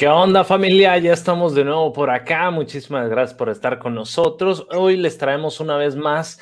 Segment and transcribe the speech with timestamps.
[0.00, 0.96] ¿Qué onda familia?
[0.96, 2.50] Ya estamos de nuevo por acá.
[2.50, 4.66] Muchísimas gracias por estar con nosotros.
[4.70, 6.40] Hoy les traemos una vez más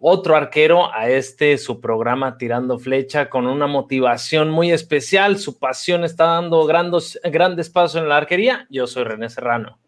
[0.00, 5.38] otro arquero a este su programa Tirando Flecha con una motivación muy especial.
[5.38, 8.66] Su pasión está dando grandes, grandes pasos en la arquería.
[8.68, 9.78] Yo soy René Serrano.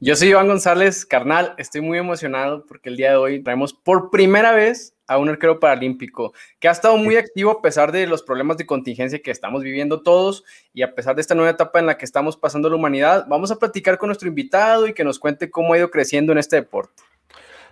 [0.00, 1.54] Yo soy Iván González, carnal.
[1.58, 5.60] Estoy muy emocionado porque el día de hoy traemos por primera vez a un arquero
[5.60, 9.62] paralímpico que ha estado muy activo a pesar de los problemas de contingencia que estamos
[9.62, 12.76] viviendo todos y a pesar de esta nueva etapa en la que estamos pasando la
[12.76, 13.26] humanidad.
[13.28, 16.38] Vamos a platicar con nuestro invitado y que nos cuente cómo ha ido creciendo en
[16.38, 17.02] este deporte.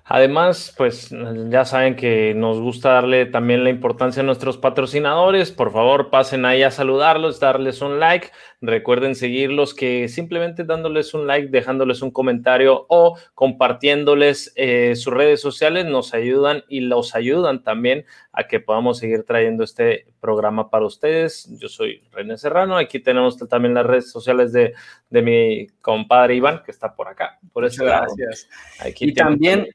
[0.06, 1.14] Además, pues
[1.48, 5.50] ya saben que nos gusta darle también la importancia a nuestros patrocinadores.
[5.50, 8.28] Por favor, pasen ahí a saludarlos, darles un like.
[8.66, 15.40] Recuerden seguirlos, que simplemente dándoles un like, dejándoles un comentario o compartiéndoles eh, sus redes
[15.40, 20.86] sociales nos ayudan y los ayudan también a que podamos seguir trayendo este programa para
[20.86, 21.48] ustedes.
[21.58, 22.78] Yo soy René Serrano.
[22.78, 24.72] Aquí tenemos también las redes sociales de,
[25.10, 27.38] de mi compadre Iván, que está por acá.
[27.52, 28.48] Por eso, gracias.
[28.80, 29.68] Aquí y también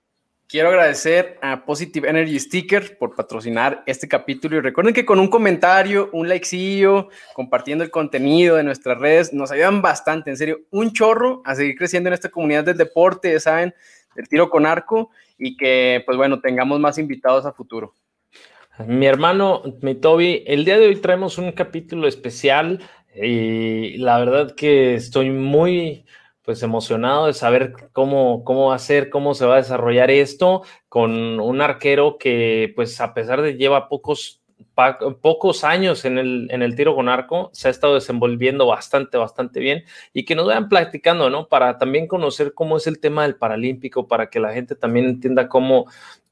[0.50, 5.28] Quiero agradecer a Positive Energy Sticker por patrocinar este capítulo y recuerden que con un
[5.28, 10.92] comentario, un likecillo, compartiendo el contenido de nuestras redes, nos ayudan bastante, en serio, un
[10.92, 13.76] chorro a seguir creciendo en esta comunidad del deporte, saben,
[14.16, 17.94] del tiro con arco y que, pues bueno, tengamos más invitados a futuro.
[18.88, 22.82] Mi hermano, mi Toby, el día de hoy traemos un capítulo especial
[23.14, 26.06] y la verdad que estoy muy
[26.50, 30.64] pues emocionado de saber cómo, cómo va a ser, cómo se va a desarrollar esto
[30.88, 34.42] con un arquero que pues a pesar de lleva pocos,
[35.22, 39.60] pocos años en el, en el tiro con arco, se ha estado desenvolviendo bastante, bastante
[39.60, 41.48] bien y que nos vayan platicando, ¿no?
[41.48, 45.50] Para también conocer cómo es el tema del paralímpico, para que la gente también entienda
[45.50, 45.86] cómo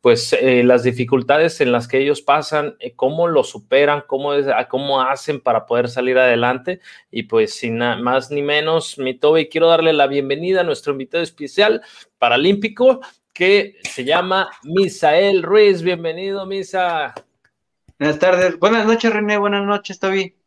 [0.08, 4.46] pues eh, las dificultades en las que ellos pasan, eh, cómo lo superan, cómo, es,
[4.70, 6.80] cómo hacen para poder salir adelante.
[7.12, 11.22] Y pues sin más ni menos, mi Toby, quiero darle la bienvenida a nuestro invitado
[11.22, 11.82] especial
[12.20, 13.02] paralímpico
[13.34, 15.82] que se llama Misael Ruiz.
[15.82, 17.14] Bienvenido, Misa.
[18.00, 20.38] Buenas tardes, buenas noches, René, buenas noches, Toby.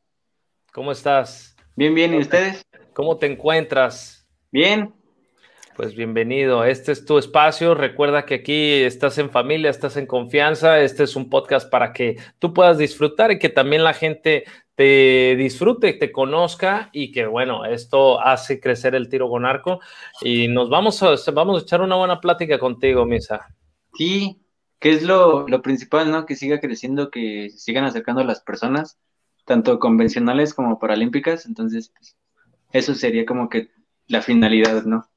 [0.72, 1.54] ¿Cómo estás?
[1.76, 2.64] Bien, bien, ¿y ustedes?
[2.94, 4.26] ¿Cómo te encuentras?
[4.50, 4.94] Bien,
[5.80, 7.74] pues bienvenido, este es tu espacio.
[7.74, 10.78] Recuerda que aquí estás en familia, estás en confianza.
[10.78, 15.36] Este es un podcast para que tú puedas disfrutar y que también la gente te
[15.38, 19.80] disfrute, te conozca y que bueno, esto hace crecer el tiro con arco.
[20.20, 23.46] Y nos vamos a, vamos a echar una buena plática contigo, Misa.
[23.94, 24.38] Sí,
[24.80, 26.26] que es lo, lo principal, ¿no?
[26.26, 28.98] Que siga creciendo, que sigan acercando a las personas,
[29.46, 31.46] tanto convencionales como paralímpicas.
[31.46, 32.18] Entonces, pues,
[32.70, 33.70] eso sería como que
[34.08, 35.09] la finalidad, ¿no?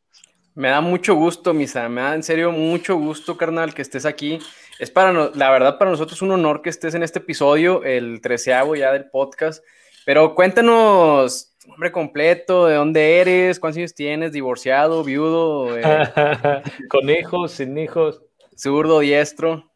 [0.56, 4.40] Me da mucho gusto, Misa, me da en serio mucho gusto, carnal, que estés aquí.
[4.80, 8.76] Es para, la verdad, para nosotros un honor que estés en este episodio, el treceavo
[8.76, 9.64] ya del podcast.
[10.06, 15.84] Pero cuéntanos tu nombre completo, de dónde eres, cuántos años tienes, divorciado, viudo, eh,
[16.90, 18.22] con hijos, sin hijos,
[18.56, 19.72] zurdo, diestro.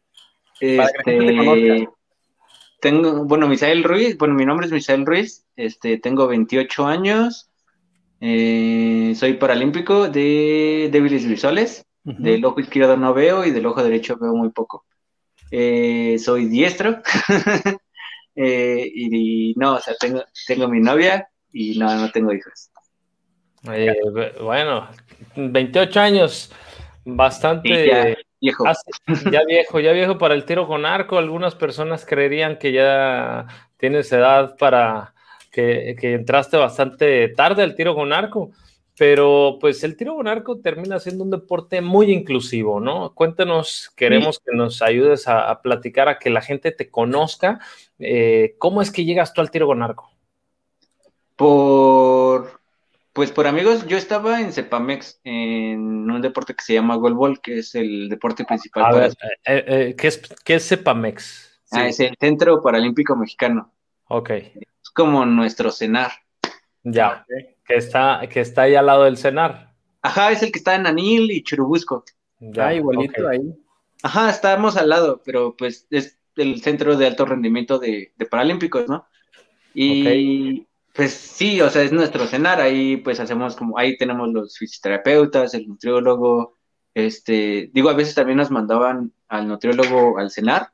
[0.60, 1.88] Este,
[2.80, 7.47] tengo, bueno, Misael Ruiz, bueno, mi nombre es Misael Ruiz, este, tengo 28 años,
[8.20, 11.84] eh, soy paralímpico de débiles visuales.
[12.04, 14.86] Del ojo izquierdo no veo y del ojo derecho veo muy poco.
[15.50, 17.02] Eh, soy diestro.
[18.40, 22.70] Eh, y, no, o sea, tengo, tengo mi novia y no, no tengo hijos.
[24.40, 24.88] bueno,
[25.34, 26.52] 28 años,
[27.04, 28.64] bastante ya, viejo.
[29.32, 31.18] ya viejo, ya viejo para el tiro con arco.
[31.18, 35.14] Algunas personas creerían que ya tienes edad para
[35.50, 38.50] que, entraste bastante tarde al tiro con arco,
[38.96, 43.14] pero pues el tiro con arco termina siendo un deporte muy inclusivo, ¿no?
[43.14, 47.60] Cuéntanos, queremos que nos ayudes a, platicar, a que la gente te conozca.
[47.98, 50.10] Eh, ¿Cómo es que llegas tú al tiro con arco?
[51.36, 52.60] Por,
[53.12, 57.58] pues por amigos, yo estaba en Cepamex, en un deporte que se llama Golbol, que
[57.58, 59.04] es el deporte principal.
[59.04, 59.12] Eh,
[59.44, 61.60] eh, ¿qué, es, ¿qué, es, Cepamex?
[61.70, 63.72] Ah, es el Centro Paralímpico Mexicano.
[64.08, 64.30] Ok
[64.90, 66.12] como nuestro cenar.
[66.84, 67.26] Ya,
[67.66, 69.74] que, está, que está ahí al lado del cenar.
[70.02, 72.04] Ajá, es el que está en Anil y Churubusco.
[72.40, 73.54] Ya, igualito ahí.
[74.02, 79.06] Ajá, estamos al lado, pero pues es el centro de alto rendimiento de, Paralímpicos, ¿no?
[79.74, 84.56] Y pues sí, o sea, es nuestro cenar, ahí pues hacemos como, ahí tenemos los
[84.56, 86.56] fisioterapeutas, el nutriólogo,
[86.94, 90.72] este, digo, a veces también nos mandaban al nutriólogo al cenar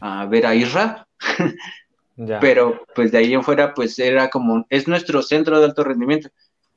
[0.00, 1.06] a ver a Isra,
[2.40, 6.30] Pero pues de ahí en fuera pues era como, es nuestro centro de alto rendimiento.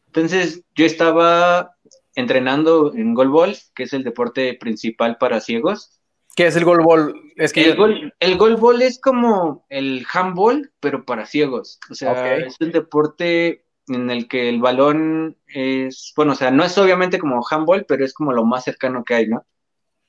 [0.08, 1.76] Entonces yo estaba
[2.16, 6.00] entrenando en golbol, que es el deporte principal para ciegos.
[6.36, 7.34] ¿Qué es el golbol?
[7.36, 11.80] Es que el, gol, el es como el handball, pero para ciegos.
[11.90, 16.64] O sea, es un deporte en el que el balón es, bueno, o sea, no
[16.64, 19.46] es obviamente como handball, pero es como lo más cercano que hay, ¿no?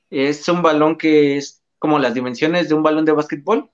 [0.09, 3.69] Es un balón que es como las dimensiones de un balón de básquetbol.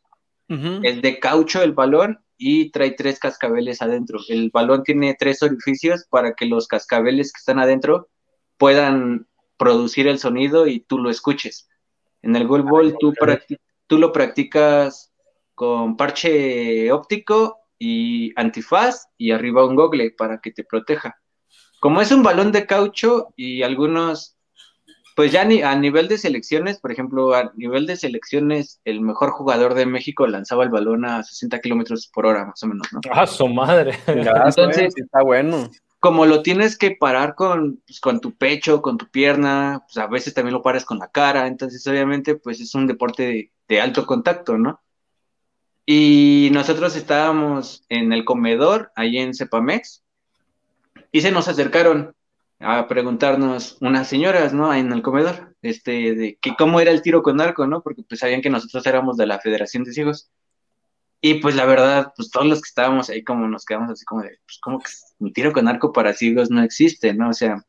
[0.83, 4.19] Es de caucho el balón y trae tres cascabeles adentro.
[4.27, 8.09] El balón tiene tres orificios para que los cascabeles que están adentro
[8.57, 11.67] puedan producir el sonido y tú lo escuches.
[12.21, 13.13] En el golf ball tú,
[13.87, 15.13] tú lo practicas
[15.53, 21.19] con parche óptico y antifaz y arriba un gogle para que te proteja.
[21.79, 24.37] Como es un balón de caucho y algunos,
[25.15, 29.31] pues ya ni, a nivel de selecciones, por ejemplo, a nivel de selecciones, el mejor
[29.31, 33.01] jugador de México lanzaba el balón a 60 kilómetros por hora, más o menos, ¿no?
[33.11, 33.97] Ah, su madre.
[34.07, 35.69] Entonces, está bueno.
[35.99, 40.07] Como lo tienes que parar con, pues, con tu pecho, con tu pierna, pues a
[40.07, 44.05] veces también lo paras con la cara, entonces obviamente pues es un deporte de alto
[44.05, 44.81] contacto, ¿no?
[45.85, 50.03] Y nosotros estábamos en el comedor, ahí en Cepamex,
[51.11, 52.15] y se nos acercaron
[52.59, 54.73] a preguntarnos unas señoras, ¿no?
[54.73, 57.81] En el comedor, este, de que cómo era el tiro con arco, ¿no?
[57.81, 60.29] Porque pues sabían que nosotros éramos de la Federación de Ciegos.
[61.21, 64.21] Y pues la verdad, pues todos los que estábamos ahí como nos quedamos así como
[64.23, 64.89] de, pues como que
[65.19, 67.29] un tiro con arco para ciegos no existe, ¿no?
[67.29, 67.65] O sea,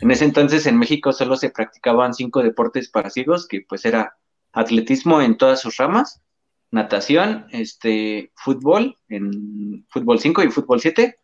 [0.00, 4.16] en ese entonces en México solo se practicaban cinco deportes para ciegos, que pues era
[4.52, 6.22] atletismo en todas sus ramas,
[6.70, 11.16] natación, este, fútbol, en fútbol 5 y fútbol 7,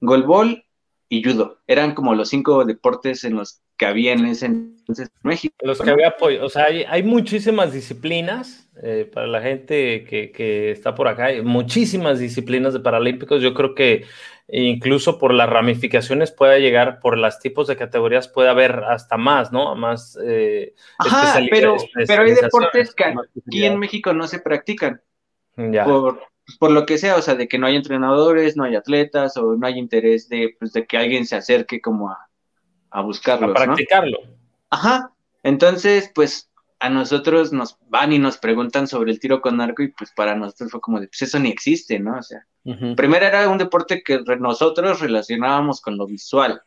[0.00, 0.64] golbol
[1.10, 1.58] y judo.
[1.66, 5.54] Eran como los cinco deportes en los que había en ese entonces en México.
[5.60, 10.70] Los que había apoyo, o sea, hay, muchísimas disciplinas eh, para la gente que, que,
[10.70, 13.42] está por acá, hay muchísimas disciplinas de Paralímpicos.
[13.42, 14.04] Yo creo que
[14.46, 19.50] incluso por las ramificaciones puede llegar, por los tipos de categorías puede haber hasta más,
[19.50, 19.74] ¿no?
[19.74, 25.02] Más eh, Ajá, pero, pero hay deportes que aquí en México no se practican.
[25.56, 25.84] Ya.
[25.84, 26.20] Por,
[26.58, 29.56] por lo que sea, o sea, de que no hay entrenadores, no hay atletas o
[29.56, 32.28] no hay interés de, pues, de que alguien se acerque como a,
[32.90, 33.50] a buscarlos.
[33.50, 34.18] A practicarlo.
[34.70, 35.12] Ajá.
[35.42, 36.50] Entonces, pues
[36.80, 40.34] a nosotros nos van y nos preguntan sobre el tiro con arco y pues para
[40.34, 42.16] nosotros fue como de, pues eso ni existe, ¿no?
[42.16, 42.46] O sea,
[42.96, 46.62] primero era un deporte que nosotros relacionábamos con lo visual.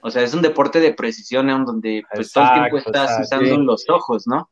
[0.00, 3.58] O sea, es un deporte de precisión en donde pues todo el tiempo estás usando
[3.58, 4.50] los ojos, ¿no?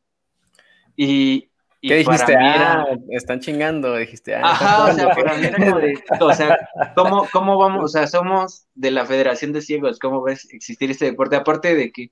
[0.97, 1.51] Y,
[1.87, 2.35] ¿Qué dijiste?
[2.39, 4.35] Ah, están chingando, dijiste.
[4.35, 6.57] Ah, Ajá, o sea, para mí como de, o sea,
[6.95, 7.85] ¿cómo, ¿cómo vamos?
[7.85, 11.37] O sea, somos de la Federación de Ciegos, ¿cómo ves existir este deporte?
[11.37, 12.11] Aparte de que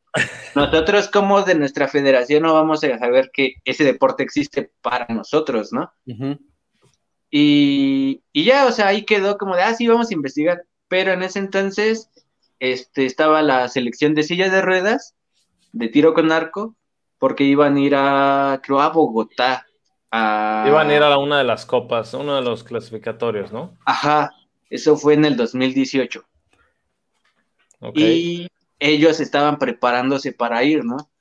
[0.54, 5.72] nosotros como de nuestra federación no vamos a saber que ese deporte existe para nosotros,
[5.72, 5.90] ¿no?
[7.30, 10.64] y, y ya, o sea, ahí quedó como de, ah, sí, vamos a investigar.
[10.88, 12.10] Pero en ese entonces,
[12.60, 15.14] este, estaba la selección de sillas de ruedas,
[15.72, 16.76] de tiro con arco,
[17.22, 19.64] porque iban a ir a, creo, a Bogotá.
[20.10, 23.78] Iban a ir a una de las copas, uno de los clasificatorios, ¿no?
[23.84, 24.32] Ajá,
[24.68, 26.24] eso fue en el 2018.
[27.94, 28.48] Y
[28.80, 31.12] ellos estaban preparándose para ir, ¿no?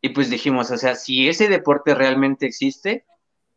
[0.00, 3.04] Y pues dijimos, o sea, si ese deporte realmente existe,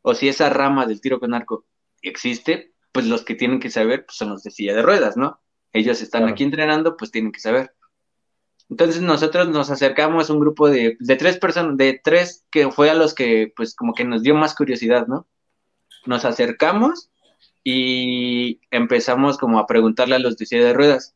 [0.02, 1.64] o si esa rama del tiro con arco
[2.02, 5.40] existe, pues los que tienen que saber pues son los de silla de ruedas, ¿no?
[5.72, 7.74] Ellos están aquí entrenando, pues tienen que saber.
[8.70, 12.96] Entonces nosotros nos acercamos a un grupo de, tres personas, de tres que fue a
[12.96, 15.28] los que pues como que nos dio más curiosidad, ¿no?
[16.06, 17.10] Nos acercamos
[17.64, 21.16] y empezamos como a preguntarle a los de silla de ruedas.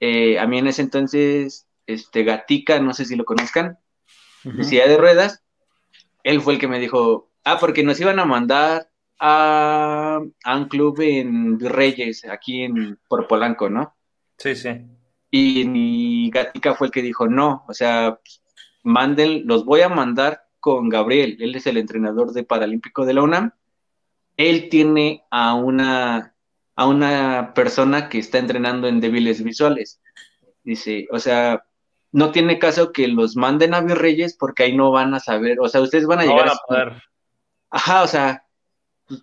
[0.00, 3.78] Eh, a mí en ese entonces, este Gatica, no sé si lo conozcan,
[4.44, 5.42] de silla de ruedas,
[6.22, 10.68] él fue el que me dijo, ah, porque nos iban a mandar a, a un
[10.68, 13.96] club en Virreyes, aquí en, por Polanco, ¿no?
[14.38, 14.70] Sí, sí.
[15.30, 18.18] Y Gatica fue el que dijo, no, o sea,
[18.82, 23.22] manden, los voy a mandar con Gabriel, él es el entrenador de Paralímpico de la
[23.22, 23.52] UNAM.
[24.36, 26.34] Él tiene a una,
[26.76, 30.00] a una persona que está entrenando en débiles visuales.
[30.62, 31.64] Dice, o sea,
[32.12, 35.68] no tiene caso que los manden a Virreyes porque ahí no van a saber, o
[35.68, 37.02] sea, ustedes van a llegar a, poder.
[37.70, 38.44] Ajá, o sea,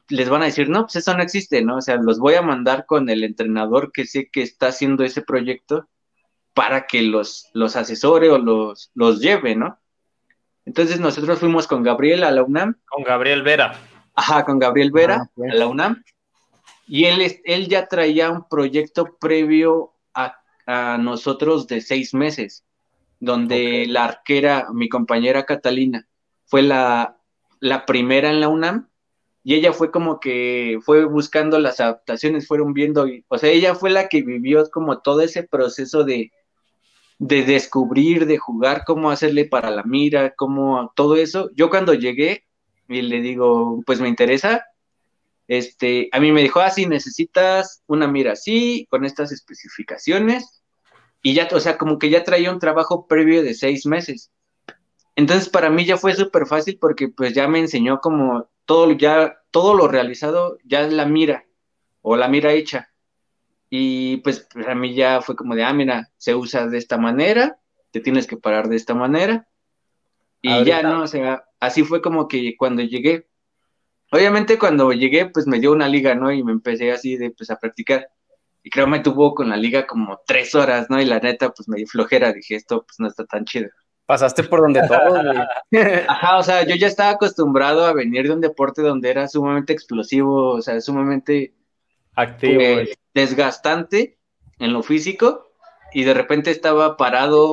[0.09, 1.77] les van a decir, no, pues eso no existe, ¿no?
[1.77, 5.21] O sea, los voy a mandar con el entrenador que sé que está haciendo ese
[5.21, 5.87] proyecto
[6.55, 9.77] para que los, los asesore o los, los lleve, ¿no?
[10.65, 12.77] Entonces nosotros fuimos con Gabriel a la UNAM.
[12.85, 13.77] Con Gabriel Vera.
[14.15, 16.01] Ajá, con Gabriel Vera ah, a la UNAM.
[16.87, 22.65] Y él, él ya traía un proyecto previo a, nosotros de seis meses,
[23.19, 26.07] donde la arquera, mi compañera Catalina,
[26.45, 27.19] fue la,
[27.59, 28.87] la primera en la UNAM
[29.43, 33.91] y ella fue como que fue buscando las adaptaciones, fueron viendo, o sea, ella fue
[33.91, 36.31] la que vivió como todo ese proceso de,
[37.17, 41.49] de descubrir, de jugar, cómo hacerle para la mira, cómo todo eso.
[41.55, 42.45] Yo cuando llegué
[42.87, 44.65] y le digo, pues me interesa,
[45.47, 50.63] este, a mí me dijo, ah, sí, necesitas una mira así, con estas especificaciones,
[51.21, 54.31] y ya, o sea, como que ya traía un trabajo previo de seis meses.
[55.15, 59.41] Entonces, para mí ya fue súper fácil porque pues ya me enseñó como todo, ya,
[59.49, 61.45] todo lo realizado, ya es la mira,
[62.01, 62.89] o la mira hecha.
[63.69, 67.59] Y pues para mí ya fue como de, ah, mira, se usa de esta manera,
[67.91, 69.47] te tienes que parar de esta manera.
[70.41, 71.03] Y ya, ¿no?
[71.03, 73.27] O sea, así fue como que cuando llegué,
[74.11, 76.31] obviamente cuando llegué, pues me dio una liga, ¿no?
[76.31, 78.09] Y me empecé así de, pues a practicar.
[78.61, 81.01] Y creo me tuvo con la liga como tres horas, ¿no?
[81.01, 83.69] Y la neta, pues me di flojera, dije, esto pues no está tan chido.
[84.05, 85.17] Pasaste por donde todo,
[86.07, 89.73] Ajá, o sea, yo ya estaba acostumbrado a venir de un deporte donde era sumamente
[89.73, 91.55] explosivo, o sea, sumamente
[92.15, 94.17] activo, pues, desgastante
[94.59, 95.51] en lo físico,
[95.93, 97.51] y de repente estaba parado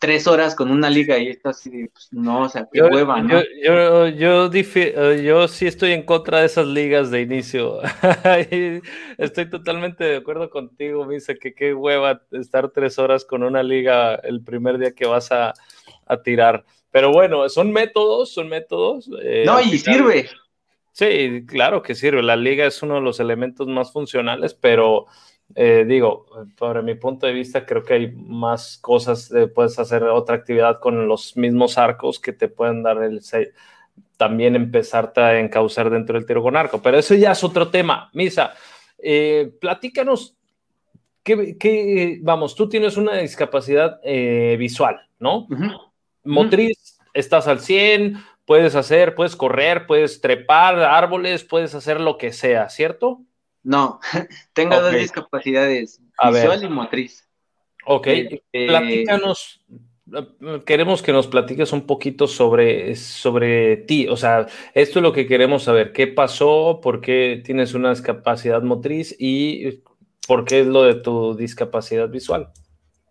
[0.00, 3.42] tres horas con una liga y esto así, pues, no, o sea, qué hueva, ¿no?
[3.62, 7.80] Yo, yo, eh, yo, sí estoy en contra de esas ligas de inicio.
[9.18, 14.14] estoy totalmente de acuerdo contigo, Misa, que qué hueva estar tres horas con una liga
[14.14, 15.52] el primer día que vas a,
[16.24, 16.64] tirar.
[16.90, 19.08] Pero bueno, son métodos, son métodos.
[19.22, 20.28] Eh, no, y sirve.
[20.92, 22.22] Sí, claro que sirve.
[22.22, 25.06] La liga es uno de los elementos más funcionales, pero
[25.54, 30.04] eh, digo, por mi punto de vista, creo que hay más cosas, eh, puedes hacer
[30.04, 33.20] otra actividad con los mismos arcos que te pueden dar el
[34.16, 38.10] también empezarte a encauzar dentro del tiro con arco, pero eso ya es otro tema.
[38.12, 38.52] Misa,
[38.98, 40.36] eh, platícanos,
[41.22, 44.00] que, vamos, tú tienes una discapacidad
[44.58, 45.46] visual, ¿no?
[46.24, 48.16] Motriz, estás al 100,
[48.50, 53.20] puedes hacer, puedes correr, puedes trepar árboles, puedes hacer lo que sea, ¿cierto?
[53.62, 54.00] No,
[54.52, 56.00] tengo dos discapacidades,
[56.32, 57.28] visual y motriz.
[57.86, 59.64] Ok, eh, platícanos,
[60.66, 65.28] queremos que nos platiques un poquito sobre, sobre ti, o sea, esto es lo que
[65.28, 69.80] queremos saber, qué pasó, por qué tienes una discapacidad motriz y
[70.26, 72.50] por qué es lo de tu discapacidad visual.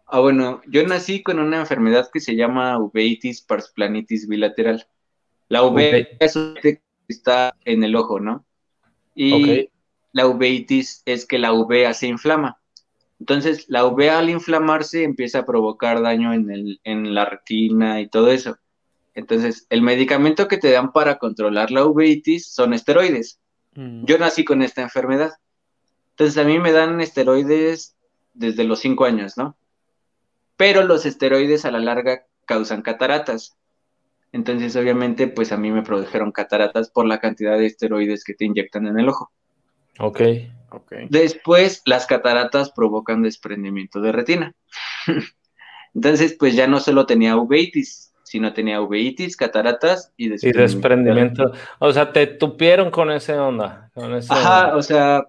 [0.06, 4.86] Ah, bueno, yo nací con una enfermedad que se llama uveitis parsplanitis bilateral.
[5.50, 6.08] La UV
[7.08, 8.46] está en el ojo, ¿no?
[9.16, 9.70] Y
[10.12, 12.62] la uveitis es que la uvea se inflama.
[13.20, 18.08] Entonces, la uvea al inflamarse empieza a provocar daño en, el, en la retina y
[18.08, 18.58] todo eso.
[19.14, 23.42] Entonces, el medicamento que te dan para controlar la uveitis son esteroides.
[23.76, 24.06] Mm.
[24.06, 25.34] Yo nací con esta enfermedad.
[26.12, 27.98] Entonces, a mí me dan esteroides
[28.34, 29.58] desde los cinco años, ¿no?
[30.56, 33.58] Pero los esteroides a la larga causan cataratas.
[34.32, 38.46] Entonces, obviamente, pues a mí me produjeron cataratas por la cantidad de esteroides que te
[38.46, 39.32] inyectan en el ojo.
[40.00, 40.22] Ok.
[40.70, 41.08] okay.
[41.10, 44.54] Después, las cataratas provocan desprendimiento de retina.
[45.96, 50.60] Entonces, pues ya no solo tenía uveitis, sino tenía uveitis, cataratas y desprendimiento.
[50.60, 51.52] Y desprendimiento.
[51.80, 53.90] O sea, te tupieron con ese onda.
[53.96, 55.28] Con ese Ajá, o sea,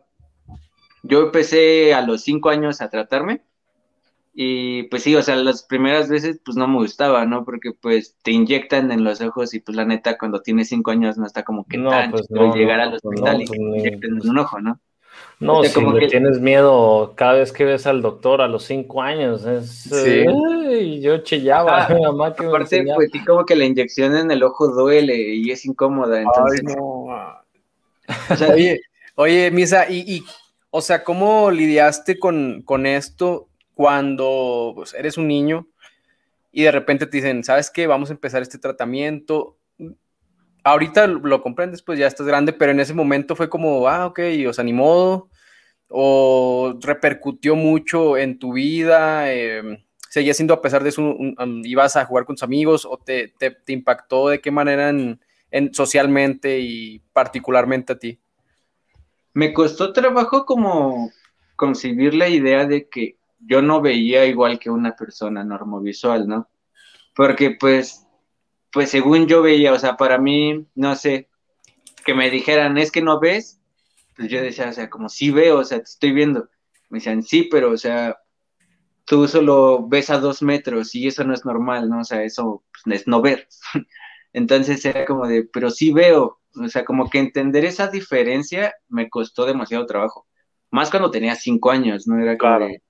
[1.03, 3.43] yo empecé a los cinco años a tratarme
[4.43, 7.45] y pues sí, o sea, las primeras veces pues no me gustaba, ¿no?
[7.45, 11.19] Porque pues te inyectan en los ojos y pues la neta cuando tienes cinco años
[11.19, 14.19] no está como que no, tan pues llegar al pues, hospital y pues, te inyecten
[14.19, 14.81] en un ojo, ¿no?
[15.41, 16.07] No, si como que...
[16.07, 19.69] tienes miedo cada vez que ves al doctor a los cinco años, es...
[19.83, 20.25] Sí.
[20.81, 24.31] y yo chillaba a mi mamá que Aparte, pues sí como que la inyección en
[24.31, 26.63] el ojo duele y es incómoda, entonces...
[26.67, 26.83] Ay, no.
[28.31, 28.81] o sea, oye,
[29.17, 30.25] oye, Misa, y, y,
[30.71, 33.49] o sea, ¿cómo lidiaste con, con esto
[33.81, 35.67] cuando pues, eres un niño
[36.53, 37.87] y de repente te dicen, ¿sabes qué?
[37.87, 39.57] Vamos a empezar este tratamiento.
[40.63, 44.21] Ahorita lo comprendes, pues ya estás grande, pero en ese momento fue como, ah, ok,
[44.47, 45.31] os animó,
[45.89, 51.17] o repercutió mucho en tu vida, eh, seguía siendo a pesar de eso,
[51.65, 55.19] ibas a jugar con tus amigos, o te, te, impactó de qué manera en,
[55.73, 58.21] socialmente y particularmente a ti.
[59.33, 61.11] Me costó trabajo como
[61.57, 66.49] concebir la idea de que yo no veía igual que una persona normovisual, ¿no?
[67.15, 68.07] Porque pues,
[68.73, 71.29] pues según yo veía, o sea, para mí, no sé,
[72.05, 73.61] que me dijeran, es que no ves,
[74.17, 76.49] pues yo decía, o sea, como sí veo, o sea, te estoy viendo.
[76.89, 78.19] Me decían, sí, pero, o sea,
[79.05, 82.01] tú solo ves a dos metros y eso no es normal, ¿no?
[82.01, 83.49] O sea, eso pues, es no ver.
[84.33, 89.09] Entonces era como de, pero sí veo, o sea, como que entender esa diferencia me
[89.09, 90.27] costó demasiado trabajo.
[90.71, 92.21] Más cuando tenía cinco años, ¿no?
[92.21, 92.83] Era como de,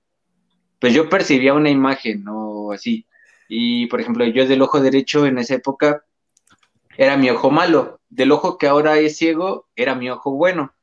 [0.81, 2.71] pues yo percibía una imagen, ¿no?
[2.71, 3.05] Así.
[3.47, 6.03] Y, por ejemplo, yo del ojo derecho en esa época
[6.97, 8.01] era mi ojo malo.
[8.09, 10.73] Del ojo que ahora es ciego, era mi ojo bueno.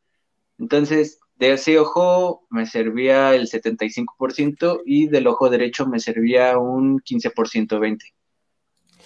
[0.57, 7.01] Entonces, de ese ojo me servía el 75% y del ojo derecho me servía un
[7.01, 7.99] 15%, 20%.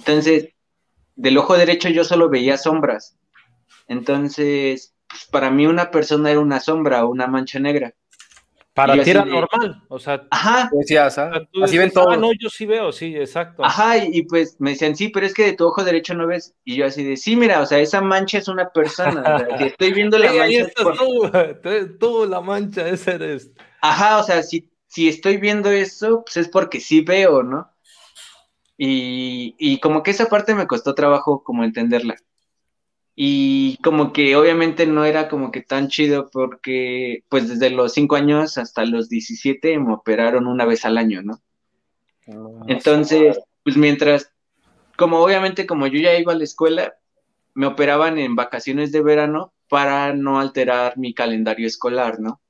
[0.00, 0.50] Entonces,
[1.16, 3.16] del ojo derecho yo solo veía sombras.
[3.88, 7.94] Entonces, pues, para mí una persona era una sombra o una mancha negra.
[8.74, 11.46] Para ti era normal, o sea, ajá, decías, ¿ah?
[11.62, 12.14] así ven todos.
[12.14, 13.62] Ah, no, yo sí veo, sí, exacto.
[13.62, 16.54] Ajá, y, pues me decían, sí, pero es que de tu ojo derecho no ves.
[16.64, 19.20] Y yo así de, sí, mira, o sea, esa mancha es una persona.
[19.20, 20.44] o sea, si estoy viendo la mancha.
[20.44, 23.50] Ahí tú, tú, la mancha, ese eres.
[23.82, 27.70] Ajá, o sea, si, si estoy viendo eso, pues es porque sí veo, ¿no?
[28.78, 32.16] Y, y como que esa parte me costó trabajo como entenderla.
[33.14, 38.16] Y como que obviamente no era como que tan chido porque pues desde los 5
[38.16, 41.40] años hasta los 17 me operaron una vez al año, ¿no?
[42.28, 44.32] Ah, Entonces, pues mientras,
[44.96, 46.94] como obviamente como yo ya iba a la escuela,
[47.54, 52.40] me operaban en vacaciones de verano para no alterar mi calendario escolar, ¿no?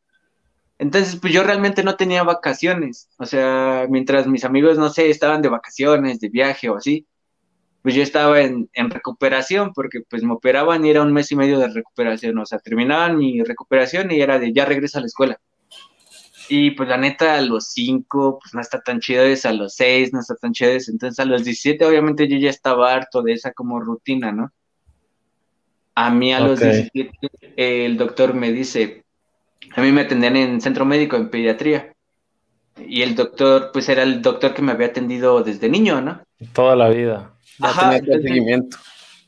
[0.78, 5.40] Entonces, pues yo realmente no tenía vacaciones, o sea, mientras mis amigos, no sé, estaban
[5.40, 7.06] de vacaciones, de viaje o así,
[7.82, 11.58] pues yo estaba en, recuperación porque pues me operaban y era un mes y medio
[11.58, 15.40] de recuperación, o sea, terminaban mi recuperación y era de ya regresa a la escuela.
[16.48, 19.74] Y pues la neta, a los 5, pues no está tan chido eso, a los
[19.74, 23.22] 6 no está tan chido eso, entonces a los 17 obviamente yo ya estaba harto
[23.22, 24.52] de esa como rutina, ¿no?
[25.94, 27.10] A mí a los 17
[27.56, 29.04] el doctor me dice,
[29.74, 31.92] a mí me atendían en centro médico, en pediatría.
[32.78, 36.22] Y el doctor, pues era el doctor que me había atendido desde niño, ¿no?
[36.54, 38.76] Toda la vida ajá, seguimiento.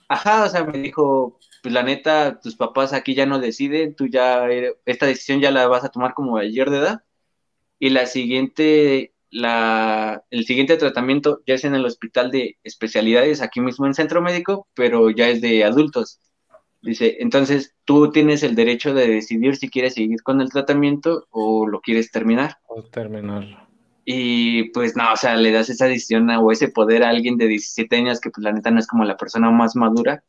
[0.09, 4.07] Ajá, o sea, me dijo, pues la neta, tus papás aquí ya no deciden, tú
[4.07, 4.47] ya,
[4.85, 7.05] esta decisión ya la vas a tomar como ayer de edad.
[7.79, 13.61] Y la siguiente, la, el siguiente tratamiento ya es en el hospital de especialidades, aquí
[13.61, 16.21] mismo en centro médico, pero ya es de adultos.
[16.83, 21.67] Dice, entonces tú tienes el derecho de decidir si quieres seguir con el tratamiento o
[21.67, 22.59] lo quieres terminar.
[22.67, 23.64] O terminarlo.
[24.05, 27.49] Y pues no, o sea, le das esa decisión o ese poder a alguien de
[27.49, 30.23] 17 años que pues la neta no es como la persona más madura.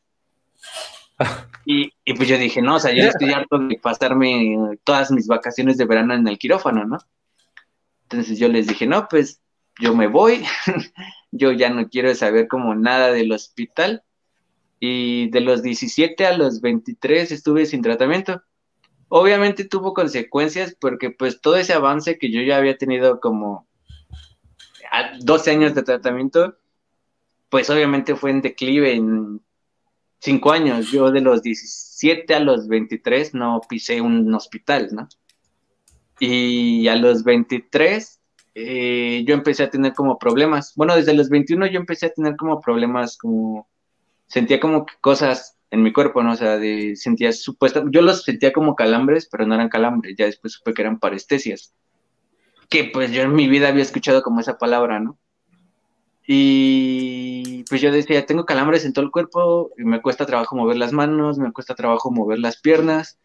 [1.66, 5.26] y, y, pues yo dije, no, o sea, yo estoy harto de pasarme todas mis
[5.26, 6.98] vacaciones de verano en el quirófano, ¿no?
[8.04, 9.42] Entonces yo les dije, no, pues
[9.78, 10.44] yo me voy,
[11.30, 14.02] yo ya no quiero saber como nada del hospital.
[14.78, 18.42] Y de los 17 a los 23 estuve sin tratamiento
[19.08, 23.66] obviamente tuvo consecuencias porque pues todo ese avance que yo ya había tenido como
[25.20, 26.56] 12 años de tratamiento,
[27.48, 29.40] pues obviamente fue en declive en
[30.20, 30.90] 5 años.
[30.90, 35.08] Yo de los 17 a los 23 no pisé un hospital, ¿no?
[36.18, 38.20] Y a los 23
[38.54, 40.72] eh, yo empecé a tener como problemas.
[40.76, 43.68] Bueno, desde los 21 yo empecé a tener como problemas, como
[44.26, 46.32] sentía como que cosas en mi cuerpo, ¿no?
[46.32, 46.58] O sea,
[46.94, 50.82] sentía supuesta, yo los sentía como calambres, pero no eran calambres, ya después supe que
[50.82, 51.74] eran parestesias,
[52.68, 55.18] que pues yo en mi vida había escuchado como esa palabra, ¿no?
[56.28, 60.92] Y pues yo decía, tengo calambres en todo el cuerpo, me cuesta trabajo mover las
[60.92, 63.18] manos, me cuesta trabajo mover las piernas,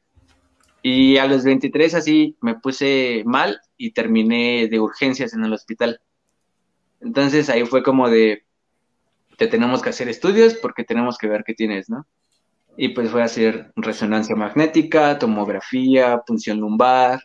[0.84, 6.02] y a los 23 así me puse mal y terminé de urgencias en el hospital.
[7.00, 8.46] Entonces ahí fue como de,
[9.38, 12.08] te tenemos que hacer estudios porque tenemos que ver qué tienes, ¿no?
[12.78, 17.24] Y pues fue a hacer resonancia magnética, tomografía, punción lumbar,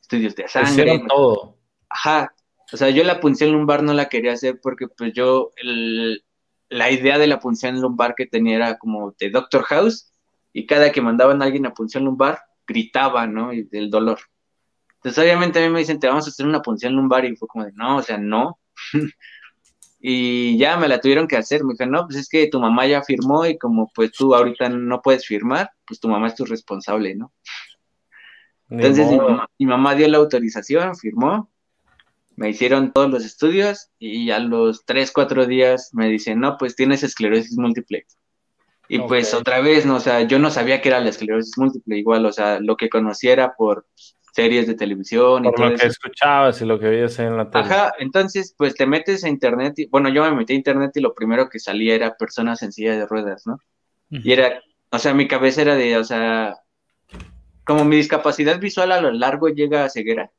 [0.00, 0.70] estudios de sangre.
[0.70, 1.56] Hicieron todo.
[1.88, 2.32] Ajá,
[2.72, 5.52] o sea, yo la punción lumbar no la quería hacer porque pues yo,
[6.68, 10.12] la idea de la punción lumbar que tenía era como de Doctor House
[10.52, 13.52] y cada que mandaban a alguien a punción lumbar, gritaba, ¿no?
[13.52, 14.18] Y del dolor.
[14.96, 17.48] Entonces obviamente a mí me dicen, te vamos a hacer una punción lumbar y fue
[17.48, 18.58] como de, no, o sea, no.
[20.00, 21.64] y ya me la tuvieron que hacer.
[21.64, 24.68] Me dijeron, no, pues es que tu mamá ya firmó y como pues tú ahorita
[24.68, 27.32] no puedes firmar, pues tu mamá es tu responsable, ¿no?
[28.70, 29.08] Entonces
[29.58, 31.50] mi mamá, dio la autorización, firmó,
[32.36, 36.76] me hicieron todos los estudios y a los tres, cuatro días me dicen, no, pues
[36.76, 38.06] tienes esclerosis múltiple.
[38.90, 41.98] Y pues otra vez, no, o sea, yo no sabía que era la esclerosis múltiple,
[41.98, 43.86] igual, o sea, lo que conociera por
[44.38, 45.42] series de televisión.
[45.42, 47.64] Por lo que escuchabas y lo que veías en la tele.
[47.64, 51.00] Ajá, entonces pues te metes a internet y, bueno, yo me metí a internet y
[51.00, 53.58] lo primero que salía era personas en silla de ruedas, ¿no?
[54.10, 56.54] Y era, o sea, mi cabeza era de, o sea,
[57.64, 60.30] como mi discapacidad visual a lo largo llega a ceguera,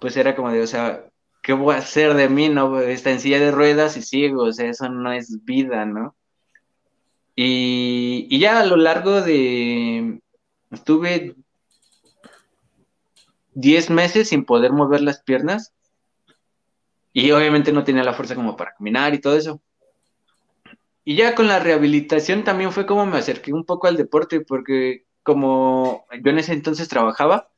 [0.00, 1.04] pues era como de, o sea,
[1.42, 2.80] ¿qué voy a hacer de mí, no?
[2.80, 6.14] Está en silla de ruedas y ciego, o sea, eso no es vida, ¿no?
[7.34, 10.20] Y, y ya a lo largo de,
[10.70, 11.34] estuve
[13.58, 15.72] 10 meses sin poder mover las piernas
[17.12, 19.60] y obviamente no tenía la fuerza como para caminar y todo eso.
[21.04, 25.06] Y ya con la rehabilitación también fue como me acerqué un poco al deporte porque
[25.24, 27.50] como yo en ese entonces trabajaba,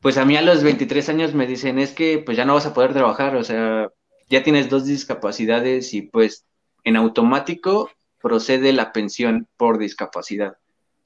[0.00, 2.64] pues a mí a los 23 años me dicen es que pues ya no vas
[2.64, 3.92] a poder trabajar, o sea,
[4.30, 6.46] ya tienes dos discapacidades y pues
[6.84, 7.90] en automático
[8.22, 10.56] procede la pensión por discapacidad.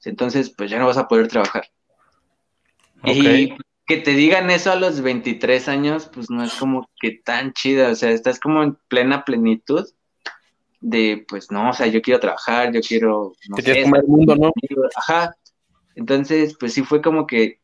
[0.05, 1.65] Entonces pues ya no vas a poder trabajar.
[3.03, 7.53] Y que te digan eso a los 23 años, pues no es como que tan
[7.53, 9.87] chida, o sea, estás como en plena plenitud
[10.79, 14.51] de, pues no, o sea, yo quiero trabajar, yo quiero, no sé, el mundo, ¿no?
[14.95, 15.35] Ajá.
[15.95, 17.59] Entonces, pues sí fue como que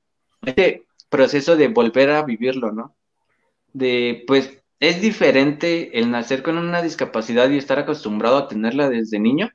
[0.46, 2.96] este proceso de volver a vivirlo, ¿no?
[3.74, 9.20] De, pues, es diferente el nacer con una discapacidad y estar acostumbrado a tenerla desde
[9.20, 9.52] niño,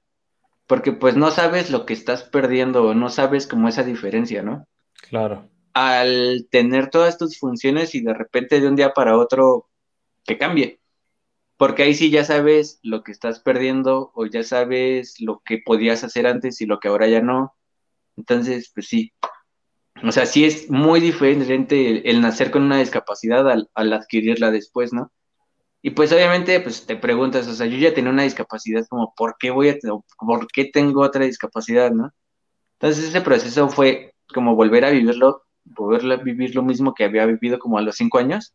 [0.67, 4.67] porque pues no sabes lo que estás perdiendo, no sabes cómo esa diferencia, ¿no?
[5.09, 9.69] Claro al tener todas tus funciones y de repente de un día para otro
[10.25, 10.81] que cambie.
[11.57, 16.05] Porque ahí sí ya sabes lo que estás perdiendo o ya sabes lo que podías
[16.05, 17.55] hacer antes y lo que ahora ya no.
[18.17, 19.13] Entonces, pues sí.
[20.03, 24.93] O sea, sí es muy diferente el, nacer con una discapacidad al, al, adquirirla después,
[24.93, 25.13] ¿no?
[25.83, 29.37] Y pues obviamente, pues te preguntas, o sea, yo ya tenía una discapacidad, como, ¿por
[29.39, 29.79] qué voy a,
[30.19, 32.13] por qué tengo otra discapacidad, no?
[32.81, 37.59] Entonces ese proceso fue como volver a vivirlo poder vivir lo mismo que había vivido
[37.59, 38.55] como a los cinco años,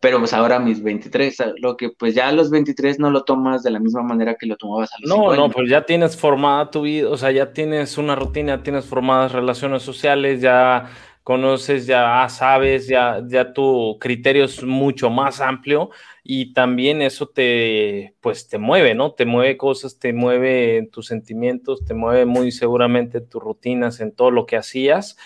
[0.00, 3.24] pero pues ahora a mis 23, lo que pues ya a los 23 no lo
[3.24, 5.36] tomas de la misma manera que lo tomabas a los no, años.
[5.36, 8.84] No, no, pues ya tienes formada tu vida, o sea, ya tienes una rutina, tienes
[8.84, 10.90] formadas relaciones sociales, ya
[11.22, 15.88] conoces, ya sabes, ya, ya tu criterio es mucho más amplio
[16.22, 19.12] y también eso te, pues te mueve, ¿no?
[19.12, 24.30] Te mueve cosas, te mueve tus sentimientos, te mueve muy seguramente tus rutinas en todo
[24.30, 25.16] lo que hacías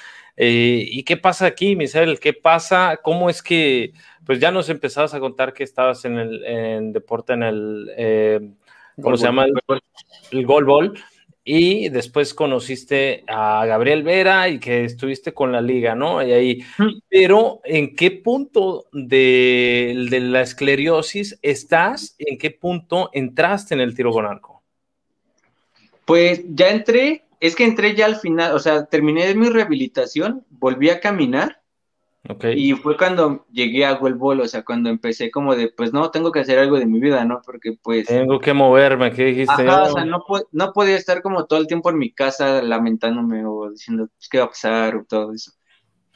[0.41, 2.21] eh, ¿Y qué pasa aquí, Misael?
[2.21, 3.01] ¿Qué pasa?
[3.03, 3.93] ¿Cómo es que,
[4.25, 8.49] pues ya nos empezabas a contar que estabas en el deporte, en el, eh,
[9.03, 9.47] ¿cómo se llama?
[10.31, 10.95] El, gol ball.
[11.43, 16.23] Y después conociste a Gabriel Vera y que estuviste con la liga, ¿no?
[16.23, 16.65] Y ahí,
[17.09, 22.15] pero ¿en qué punto de, de la esclerosis estás?
[22.19, 24.63] ¿En qué punto entraste en el tiro con arco?
[26.05, 30.91] Pues ya entré es que entré ya al final, o sea, terminé mi rehabilitación, volví
[30.91, 31.61] a caminar.
[32.55, 36.31] Y fue cuando llegué a Ball, o sea, cuando empecé como de, pues no, tengo
[36.31, 37.41] que hacer algo de mi vida, ¿no?
[37.43, 38.07] Porque pues...
[38.07, 39.63] Tengo que moverme, ¿qué dijiste?
[39.63, 40.23] Ajá, o sea, no,
[40.53, 44.39] no podía estar como todo el tiempo en mi casa lamentándome o diciendo, pues, ¿qué
[44.39, 44.97] va a pasar?
[44.97, 45.53] o todo eso.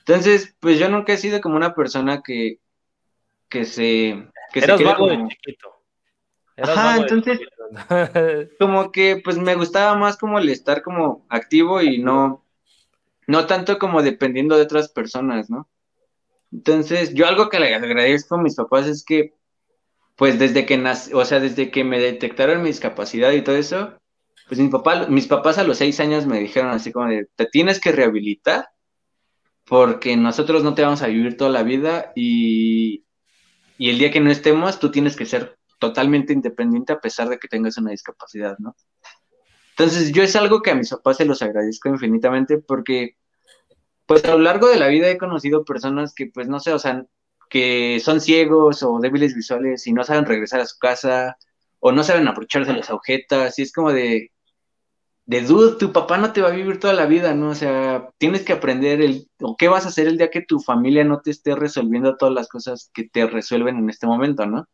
[0.00, 2.58] Entonces, pues yo nunca he sido como una persona que,
[3.48, 4.28] que se...
[4.52, 5.72] Que Eras se vago de chiquito.
[6.58, 7.40] Ajá, entonces,
[8.58, 12.44] como que pues me gustaba más como el estar como activo y no,
[13.26, 15.68] no tanto como dependiendo de otras personas, ¿no?
[16.52, 19.34] Entonces, yo algo que le agradezco a mis papás es que,
[20.16, 23.94] pues desde que nací, o sea, desde que me detectaron mi discapacidad y todo eso,
[24.48, 27.80] pues mi papá, mis papás a los seis años me dijeron así como te tienes
[27.80, 28.68] que rehabilitar
[29.64, 33.06] porque nosotros no te vamos a vivir toda la vida y,
[33.78, 37.38] y el día que no estemos, tú tienes que ser totalmente independiente a pesar de
[37.40, 38.76] que tengas una discapacidad, ¿no?
[39.70, 43.16] Entonces, yo es algo que a mis papás se los agradezco infinitamente porque,
[44.06, 46.78] pues a lo largo de la vida he conocido personas que, pues no sé, o
[46.78, 47.04] sea,
[47.50, 51.36] que son ciegos o débiles visuales y no saben regresar a su casa
[51.80, 54.30] o no saben aprovecharse las agujetas y es como de,
[55.26, 55.42] de
[55.80, 57.50] tu papá no te va a vivir toda la vida, ¿no?
[57.50, 60.60] O sea, tienes que aprender el, o qué vas a hacer el día que tu
[60.60, 64.68] familia no te esté resolviendo todas las cosas que te resuelven en este momento, ¿no?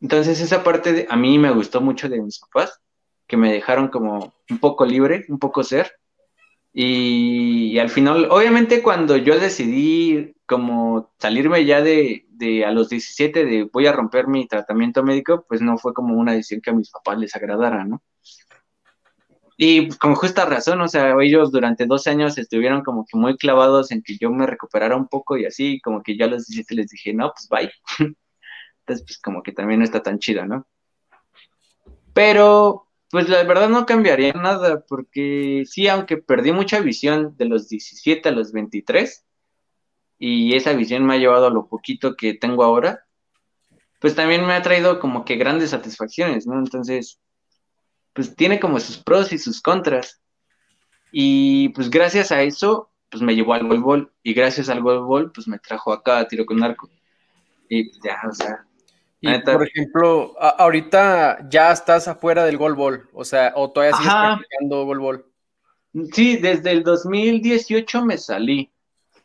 [0.00, 2.80] Entonces esa parte de, a mí me gustó mucho de mis papás,
[3.26, 5.92] que me dejaron como un poco libre, un poco ser.
[6.72, 13.44] Y, al final, obviamente cuando yo decidí como salirme ya de, de, a los 17
[13.44, 16.74] de voy a romper mi tratamiento médico, pues no fue como una decisión que a
[16.74, 18.02] mis papás les agradara, ¿no?
[19.60, 23.36] Y pues, con justa razón, o sea, ellos durante 12 años estuvieron como que muy
[23.36, 26.46] clavados en que yo me recuperara un poco y así, como que ya a los
[26.46, 27.70] 17 les dije, no, pues bye.
[29.02, 30.66] pues como que también no está tan chida, ¿no?
[32.12, 37.68] Pero, pues la verdad no cambiaría nada, porque sí, aunque perdí mucha visión de los
[37.68, 39.24] 17 a los 23,
[40.18, 43.04] y esa visión me ha llevado a lo poquito que tengo ahora,
[44.00, 46.58] pues también me ha traído como que grandes satisfacciones, ¿no?
[46.58, 47.20] Entonces,
[48.12, 50.20] pues tiene como sus pros y sus contras.
[51.12, 55.48] Y pues gracias a eso, pues me llevó al golbol, y gracias al golbol, pues
[55.48, 56.90] me trajo acá a tiro con arco.
[57.68, 58.66] Y ya, o sea,
[59.20, 64.84] y, por ejemplo, ahorita ya estás afuera del gol o sea, o todavía sigues practicando
[64.84, 65.24] gol
[66.12, 68.70] Sí, desde el 2018 me salí.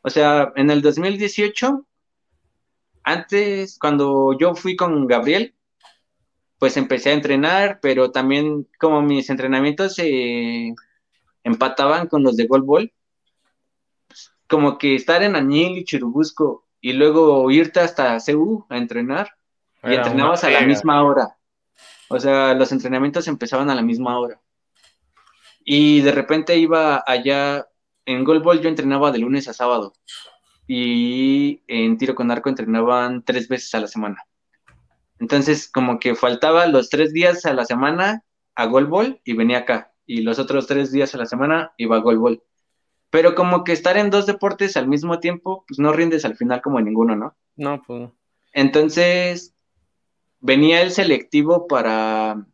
[0.01, 1.85] O sea, en el 2018,
[3.03, 5.53] antes, cuando yo fui con Gabriel,
[6.57, 10.73] pues empecé a entrenar, pero también como mis entrenamientos se
[11.43, 12.89] empataban con los de gol pues,
[14.47, 19.31] como que estar en Añil y Chirubusco y luego irte hasta CU a entrenar,
[19.83, 21.37] y entrenabas a la misma hora.
[22.09, 24.39] O sea, los entrenamientos empezaban a la misma hora.
[25.65, 27.67] Y de repente iba allá,
[28.05, 29.93] en Goalball yo entrenaba de lunes a sábado
[30.67, 34.23] y en tiro con arco entrenaban tres veces a la semana.
[35.19, 38.23] Entonces, como que faltaba los tres días a la semana
[38.55, 39.93] a Goalball y venía acá.
[40.05, 42.43] Y los otros tres días a la semana iba a Goalball.
[43.09, 46.61] Pero como que estar en dos deportes al mismo tiempo, pues no rindes al final
[46.61, 47.37] como en ninguno, ¿no?
[47.55, 48.09] No, pues.
[48.53, 49.52] Entonces,
[50.43, 52.45] venía el selectivo para.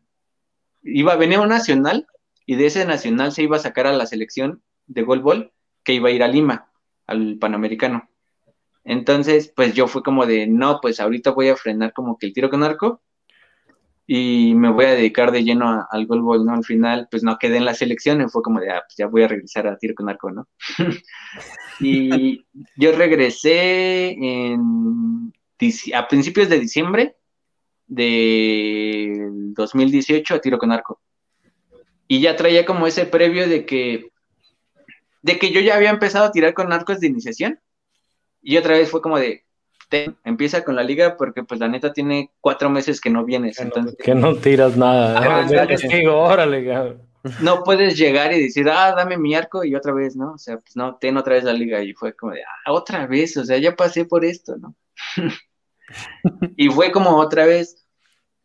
[0.82, 2.06] Iba, venía un nacional
[2.46, 5.52] y de ese nacional se iba a sacar a la selección de golbol
[5.84, 6.70] que iba a ir a Lima,
[7.06, 8.08] al Panamericano.
[8.84, 12.32] Entonces, pues yo fui como de, no, pues ahorita voy a frenar como que el
[12.32, 13.02] tiro con arco
[14.06, 16.54] y me voy a dedicar de lleno al golbol, ¿no?
[16.54, 19.06] Al final, pues no quedé en la selección y fue como de, ah, pues ya
[19.06, 20.48] voy a regresar a tiro con arco, ¿no?
[21.80, 25.32] y yo regresé en,
[25.94, 27.16] a principios de diciembre
[27.90, 31.00] de 2018 a tiro con arco.
[32.08, 34.10] Y ya traía como ese previo de que,
[35.22, 37.60] de que yo ya había empezado a tirar con arcos de iniciación.
[38.42, 39.44] Y otra vez fue como de,
[40.24, 43.58] empieza con la liga porque pues la neta tiene cuatro meses que no vienes.
[43.58, 45.20] Que, entonces, no, que no tiras nada.
[47.40, 50.32] no puedes llegar y decir, ah, dame mi arco y otra vez, ¿no?
[50.32, 51.82] O sea, pues no, ten otra vez la liga.
[51.82, 54.74] Y fue como de, ah, otra vez, o sea, ya pasé por esto, ¿no?
[56.56, 57.79] y fue como otra vez.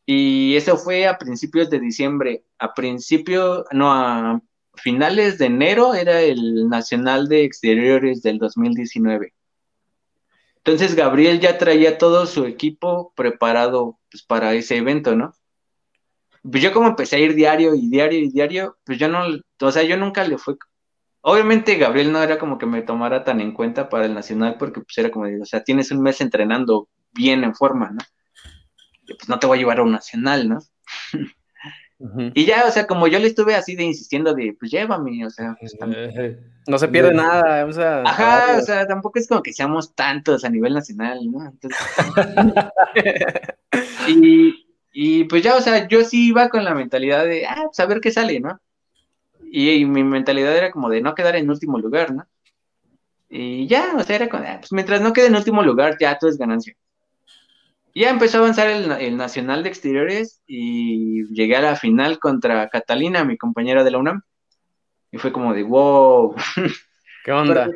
[0.06, 2.46] Y eso fue a principios de diciembre.
[2.60, 4.42] A principio, no, a
[4.76, 9.34] finales de enero era el Nacional de Exteriores del 2019.
[10.58, 15.34] Entonces Gabriel ya traía todo su equipo preparado pues, para ese evento, ¿no?
[16.42, 19.24] Pues yo como empecé a ir diario y diario y diario, pues yo no,
[19.62, 20.56] o sea, yo nunca le fue...
[21.22, 24.82] Obviamente Gabriel no era como que me tomara tan en cuenta para el Nacional porque
[24.82, 28.00] pues era como, o sea, tienes un mes entrenando bien en forma, ¿no?
[29.08, 30.60] Pues no te voy a llevar a un nacional, ¿no?
[32.34, 35.30] Y ya, o sea, como yo le estuve así de insistiendo de, pues llévame, o
[35.30, 35.78] sea, pues,
[36.68, 38.02] no se pierde nada, o sea.
[38.02, 41.54] Ajá, o sea, tampoco es como que seamos tantos a nivel nacional, ¿no?
[44.10, 47.80] y, y pues ya, o sea, yo sí iba con la mentalidad de, ah, pues
[47.80, 48.60] a ver qué sale, ¿no?
[49.50, 52.28] Y, mi mentalidad era como de no quedar en último lugar, ¿no?
[53.30, 56.18] Y ya, o sea, era como, ah, pues mientras no quede en último lugar, ya
[56.18, 56.76] todo es ganancia
[58.02, 63.24] ya empezó a avanzar el, Nacional de Exteriores y llegué a la final contra Catalina,
[63.24, 64.22] mi compañera de la UNAM.
[65.12, 66.36] Y fue como de, wow.
[67.24, 67.70] ¿Qué onda?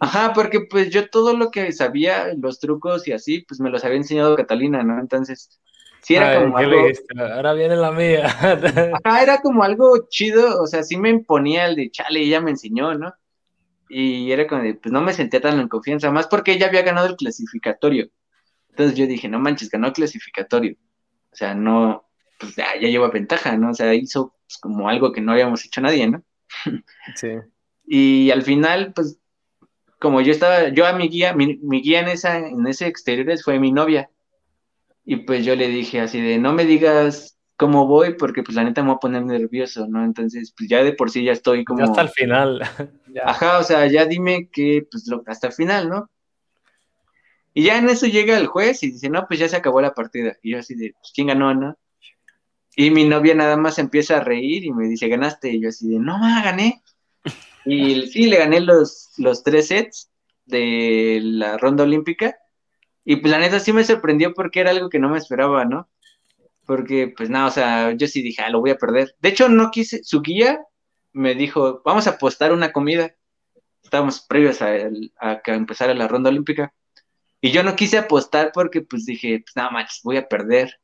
[0.00, 3.84] ajá, porque pues yo todo lo que sabía, los trucos y así, pues me los
[3.84, 5.00] había enseñado Catalina, ¿no?
[5.00, 5.60] Entonces,
[6.00, 6.86] sí era como algo...
[7.34, 8.26] Ahora viene la mía.
[9.04, 12.52] ajá, era como algo chido, o sea, sí me imponía el de chale, ella me
[12.52, 13.12] enseñó, ¿no?
[13.88, 16.82] Y era como de, pues no me sentía tan en confianza, más porque ella había
[16.82, 18.08] ganado el clasificatorio.
[18.70, 20.76] Entonces yo dije, no manches, ganó clasificatorio.
[21.32, 23.70] O sea, no, pues ya, lleva ventaja, ¿no?
[23.70, 26.22] O sea, hizo pues, como algo que no habíamos hecho nadie, ¿no?
[27.14, 27.28] Sí.
[27.86, 29.18] y al final, pues,
[30.00, 33.60] como yo estaba, yo a mi guía, mi, guía en, esa, en ese exteriores fue
[33.60, 34.10] mi novia.
[35.04, 38.64] Y pues yo le dije así de, no me digas cómo voy, porque pues la
[38.64, 40.02] neta me voy a poner nervioso, ¿no?
[40.02, 41.80] Entonces, pues ya de por sí ya estoy como...
[41.80, 42.62] Ya hasta el final.
[43.24, 46.10] Ajá, o sea, ya dime que, pues, lo, hasta el final, ¿no?
[47.52, 49.94] Y ya en eso llega el juez y dice, no, pues ya se acabó la
[49.94, 50.36] partida.
[50.42, 51.76] Y yo así de, pues, ¿quién ganó, no?
[52.76, 55.50] Y mi novia nada más empieza a reír y me dice, ganaste.
[55.50, 56.82] Y yo así de, no, ma, gané.
[57.64, 60.10] Y sí, le gané los, los tres sets
[60.46, 62.36] de la ronda olímpica.
[63.04, 65.88] Y pues la neta sí me sorprendió porque era algo que no me esperaba, ¿no?
[66.66, 69.14] Porque pues nada, o sea, yo sí dije, ah, lo voy a perder.
[69.20, 70.60] De hecho, no quise, su guía
[71.12, 73.14] me dijo, vamos a apostar una comida.
[73.82, 74.68] Estábamos previos a,
[75.18, 76.72] a que empezara la ronda olímpica.
[77.40, 80.78] Y yo no quise apostar porque pues dije, pues nada más, voy a perder.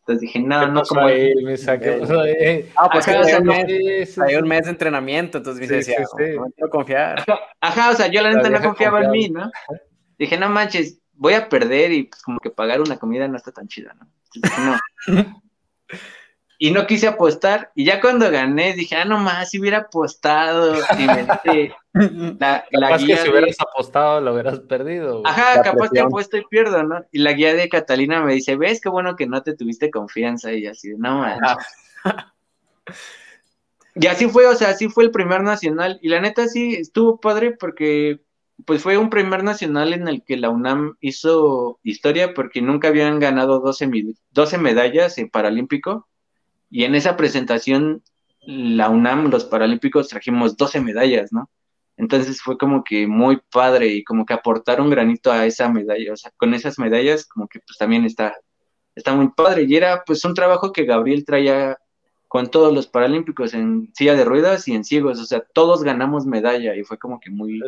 [0.00, 2.02] Entonces dije, no, no como ahí, me saqué,
[2.36, 6.46] eh, Ah, pues hay, un mes, hay un mes de entrenamiento, entonces me decía, no
[6.56, 7.24] quiero confiar.
[7.60, 9.48] Ajá, o sea, yo la neta no confiaba en mí, ¿no?
[10.18, 13.52] Dije, no manches, voy a perder y pues como que pagar una comida no está
[13.52, 14.08] tan chida, ¿no?
[14.34, 14.58] Entonces,
[15.06, 15.32] no.
[16.62, 17.72] y no quise apostar.
[17.74, 20.76] Y ya cuando gané, dije, ah, no más, si hubiera apostado.
[20.96, 21.74] Y me dije,
[22.38, 25.22] la, capaz guía que si hubieras apostado lo hubieras perdido.
[25.26, 27.04] Ajá, capaz que apuesto y pierdo, ¿no?
[27.10, 30.52] Y la guía de Catalina me dice, ves qué bueno que no te tuviste confianza.
[30.52, 31.40] Y así, no más.
[33.96, 35.98] y así fue, o sea, así fue el primer nacional.
[36.00, 38.20] Y la neta sí estuvo padre porque
[38.66, 43.18] pues fue un primer nacional en el que la UNAM hizo historia porque nunca habían
[43.18, 43.90] ganado 12,
[44.30, 46.06] 12 medallas en Paralímpico
[46.72, 48.02] y en esa presentación,
[48.40, 51.50] la UNAM, los Paralímpicos, trajimos 12 medallas, ¿no?
[51.98, 56.14] Entonces fue como que muy padre y como que aportar un granito a esa medalla,
[56.14, 58.34] o sea, con esas medallas como que pues también está,
[58.94, 59.64] está muy padre.
[59.68, 61.76] Y era pues un trabajo que Gabriel traía
[62.26, 66.24] con todos los paralímpicos en silla de ruedas y en ciegos, o sea, todos ganamos
[66.24, 67.60] medalla y fue como que muy,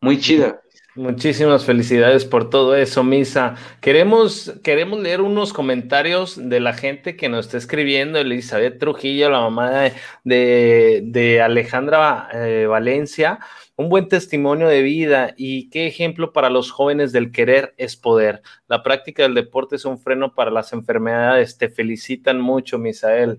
[0.00, 0.60] muy chido.
[0.96, 3.54] Muchísimas felicidades por todo eso, Misa.
[3.82, 9.40] Queremos, queremos leer unos comentarios de la gente que nos está escribiendo, Elizabeth Trujillo, la
[9.40, 9.90] mamá
[10.24, 13.40] de, de, Alejandra eh, Valencia.
[13.76, 18.40] Un buen testimonio de vida y qué ejemplo para los jóvenes del querer es poder.
[18.66, 21.58] La práctica del deporte es un freno para las enfermedades.
[21.58, 23.38] Te felicitan mucho, Misael.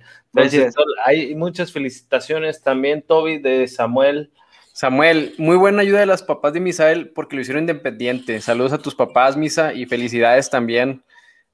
[1.04, 4.32] hay muchas felicitaciones también, Toby, de Samuel.
[4.78, 8.40] Samuel, muy buena ayuda de las papás de Misael porque lo hicieron independiente.
[8.42, 11.04] Saludos a tus papás, Misa, y felicidades también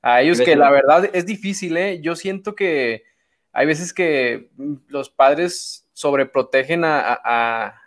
[0.01, 2.01] a ellos, que la verdad es difícil, ¿eh?
[2.01, 3.05] Yo siento que
[3.53, 4.49] hay veces que
[4.89, 7.79] los padres sobreprotegen a,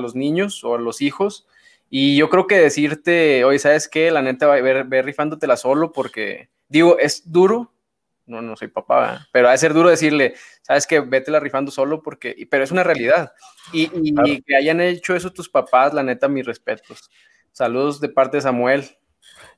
[0.00, 1.46] los niños o a los hijos,
[1.88, 4.10] y yo creo que decirte, oye, ¿sabes qué?
[4.10, 7.72] La neta, va a ver, ver rifándotela solo porque, digo, es duro,
[8.26, 11.70] no, no soy papá, pero ha de ser duro decirle, sabes que vete la rifando
[11.70, 13.32] solo porque, pero es una realidad.
[13.72, 13.88] Y,
[14.42, 17.10] que hayan hecho eso tus papás, la neta, mis respetos.
[17.52, 18.84] Saludos de parte de Samuel.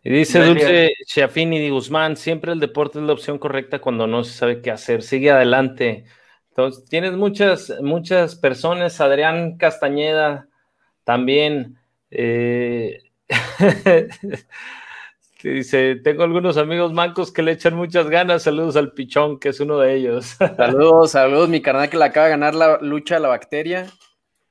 [0.02, 4.34] Y dice Dulce Chiafini Guzmán, siempre el deporte es la opción correcta cuando no se
[4.34, 5.02] sabe qué hacer.
[5.02, 6.04] Sigue adelante.
[6.50, 10.48] Entonces, tienes muchas, muchas personas, Adrián Castañeda
[11.04, 11.78] también.
[12.10, 13.10] Eh,
[15.50, 18.42] dice, tengo algunos amigos mancos que le echan muchas ganas.
[18.42, 20.36] Saludos al pichón, que es uno de ellos.
[20.56, 23.86] Saludos, saludos, mi carnal que le acaba de ganar la lucha a la bacteria,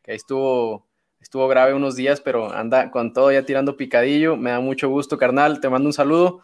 [0.03, 0.85] que ahí estuvo,
[1.19, 4.37] estuvo grave unos días, pero anda con todo ya tirando picadillo.
[4.37, 5.59] Me da mucho gusto, carnal.
[5.59, 6.41] Te mando un saludo.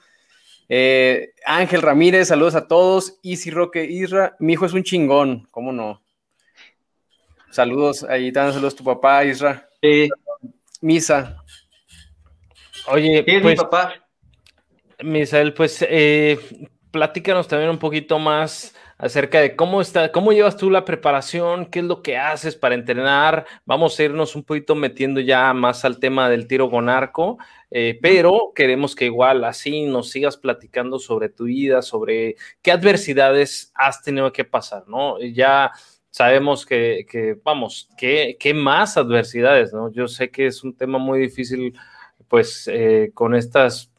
[0.70, 3.20] Eh, Ángel Ramírez, saludos a todos.
[3.24, 6.02] Easy Roque Isra, mi hijo es un chingón, ¿cómo no?
[7.50, 9.70] Saludos, ahí te saludos tu papá, Isra.
[9.82, 10.10] Sí.
[10.80, 11.44] Misa.
[12.88, 13.94] Oye, pues, mi papá?
[15.04, 16.40] Misael, pues eh,
[16.92, 21.80] platícanos también un poquito más acerca de cómo está, cómo llevas tú la preparación, qué
[21.80, 23.48] es lo que haces para entrenar.
[23.66, 27.40] Vamos a irnos un poquito metiendo ya más al tema del tiro con arco,
[27.72, 33.72] eh, pero queremos que igual así nos sigas platicando sobre tu vida, sobre qué adversidades
[33.74, 35.20] has tenido que pasar, ¿no?
[35.20, 35.72] Ya
[36.12, 39.92] sabemos que, que vamos, ¿qué, qué más adversidades, ¿no?
[39.92, 41.74] Yo sé que es un tema muy difícil,
[42.28, 43.91] pues, eh, con estas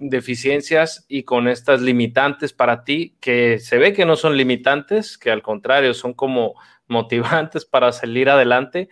[0.00, 5.30] deficiencias y con estas limitantes para ti, que se ve que no son limitantes, que
[5.30, 6.54] al contrario son como
[6.88, 8.88] motivantes para salir adelante,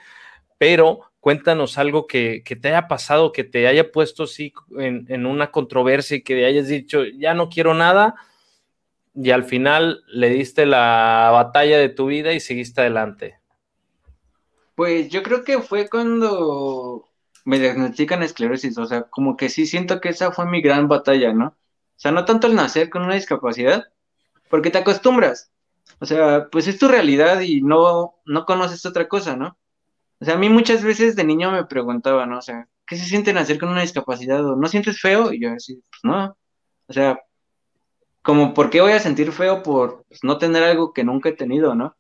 [0.59, 6.19] pero cuéntanos algo que, te haya pasado, que te haya puesto sí en, una controversia
[6.19, 8.15] y que hayas dicho, ya no quiero nada,
[9.15, 13.39] y al final le diste la batalla de tu vida y seguiste adelante.
[14.77, 17.08] Pues yo creo que fue cuando
[17.49, 21.33] me diagnostican esclerosis, o sea, como que sí siento que esa fue mi gran batalla,
[21.33, 21.47] ¿no?
[21.47, 21.55] O
[21.97, 23.87] sea, no tanto el nacer con una discapacidad,
[24.51, 25.51] porque te acostumbras.
[25.99, 29.57] O sea, pues es tu realidad y no, no conoces otra cosa, ¿no?
[30.21, 32.39] O sea, a mí muchas veces de niño me preguntaban, ¿no?
[32.39, 34.45] O sea, ¿qué se siente nacer con una discapacidad?
[34.45, 35.33] ¿O no sientes feo?
[35.33, 36.37] Y yo así, pues no.
[36.87, 37.19] O sea,
[38.21, 41.33] como, ¿por qué voy a sentir feo por pues, no tener algo que nunca he
[41.33, 41.97] tenido, ¿no?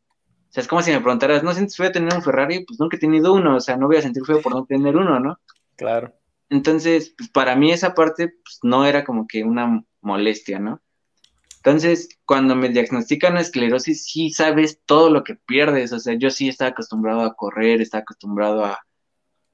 [0.48, 2.64] O sea, es como si me preguntaras, ¿no sientes feo tener un Ferrari?
[2.64, 4.96] Pues nunca he tenido uno, o sea, no voy a sentir feo por no tener
[4.96, 5.38] uno, ¿no?
[5.76, 6.14] Claro.
[6.48, 10.80] Entonces, pues para mí esa parte pues, no era como que una molestia, ¿no?
[11.56, 16.48] Entonces, cuando me diagnostican esclerosis, sí sabes todo lo que pierdes, o sea, yo sí
[16.48, 18.78] estaba acostumbrado a correr, estaba acostumbrado a,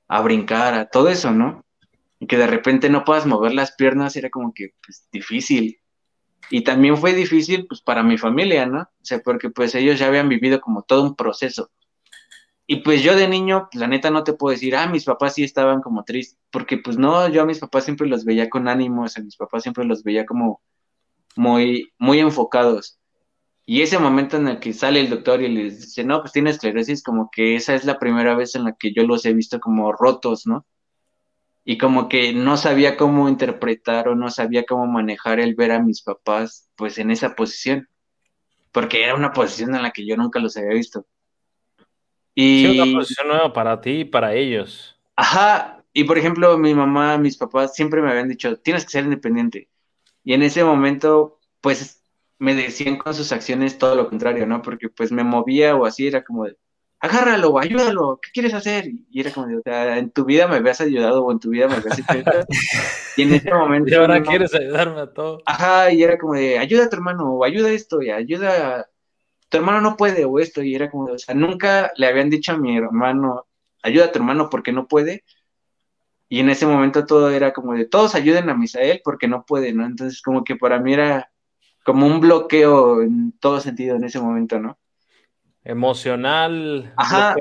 [0.08, 1.64] a brincar, a todo eso, ¿no?
[2.20, 5.80] Y que de repente no puedas mover las piernas era como que pues, difícil.
[6.50, 8.82] Y también fue difícil pues para mi familia, ¿no?
[8.82, 11.70] O sea, porque pues ellos ya habían vivido como todo un proceso.
[12.66, 15.44] Y pues yo de niño, la neta no te puedo decir, ah, mis papás sí
[15.44, 19.02] estaban como tristes, porque pues no, yo a mis papás siempre los veía con ánimo,
[19.04, 20.62] o sea, mis papás siempre los veía como
[21.36, 22.98] muy, muy enfocados.
[23.66, 26.50] Y ese momento en el que sale el doctor y les dice, no, pues tiene
[26.50, 29.60] esclerosis, como que esa es la primera vez en la que yo los he visto
[29.60, 30.66] como rotos, ¿no?
[31.64, 35.80] Y como que no sabía cómo interpretar o no sabía cómo manejar el ver a
[35.80, 37.88] mis papás pues en esa posición,
[38.70, 41.06] porque era una posición en la que yo nunca los había visto.
[42.34, 44.98] Y sí, una posición nueva para ti y para ellos.
[45.16, 49.04] Ajá, y por ejemplo, mi mamá, mis papás siempre me habían dicho, tienes que ser
[49.04, 49.68] independiente.
[50.24, 52.02] Y en ese momento, pues
[52.38, 54.60] me decían con sus acciones todo lo contrario, ¿no?
[54.60, 56.56] Porque pues me movía o así, era como de,
[57.04, 58.86] agárralo, ayúdalo, ¿qué quieres hacer?
[59.10, 61.68] Y era como, o sea, en tu vida me habías ayudado o en tu vida
[61.68, 62.46] me habías ayudado.
[63.16, 63.90] y en ese momento...
[63.92, 65.42] Y ahora quieres ayudarme a todo.
[65.44, 68.88] Ajá, y era como de, ayuda a tu hermano, o ayuda esto, y ayuda,
[69.50, 72.30] tu hermano no puede, o esto, y era como, de, o sea, nunca le habían
[72.30, 73.46] dicho a mi hermano,
[73.82, 75.24] ayuda a tu hermano porque no puede.
[76.30, 79.74] Y en ese momento todo era como de, todos ayuden a Misael porque no puede,
[79.74, 79.84] ¿no?
[79.84, 81.30] Entonces como que para mí era
[81.84, 84.78] como un bloqueo en todo sentido en ese momento, ¿no?
[85.64, 86.92] Emocional.
[86.96, 87.34] Ajá.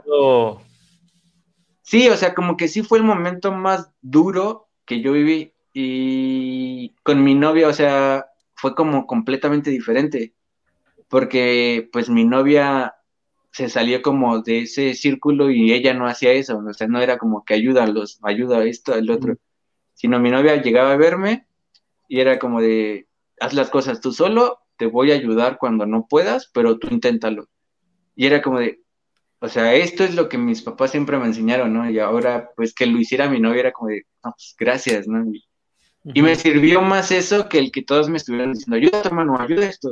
[1.81, 6.95] Sí, o sea, como que sí fue el momento más duro que yo viví y
[7.03, 10.33] con mi novia, o sea, fue como completamente diferente,
[11.09, 12.95] porque pues mi novia
[13.51, 17.17] se salió como de ese círculo y ella no hacía eso, o sea, no era
[17.17, 19.37] como que ayuda a los, ayuda a esto, al otro,
[19.93, 21.47] sino mi novia llegaba a verme
[22.07, 23.07] y era como de,
[23.39, 27.49] haz las cosas tú solo, te voy a ayudar cuando no puedas, pero tú inténtalo.
[28.15, 28.81] Y era como de,
[29.39, 31.89] o sea, esto es lo que mis papás siempre me enseñaron, ¿no?
[31.89, 35.25] Y ahora, pues que lo hiciera mi novia era como de, no, pues gracias, ¿no?
[36.05, 39.67] Y, me sirvió más eso que el que todos me estuvieran diciendo, ayuda hermano, ayuda
[39.67, 39.89] esto.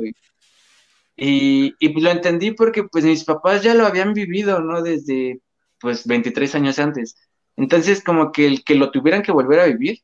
[1.16, 4.82] Y, y pues lo entendí porque pues mis papás ya lo habían vivido, ¿no?
[4.82, 5.40] Desde
[5.80, 7.16] pues 23 años antes.
[7.56, 10.00] Entonces como que el que lo tuvieran que volver a vivir,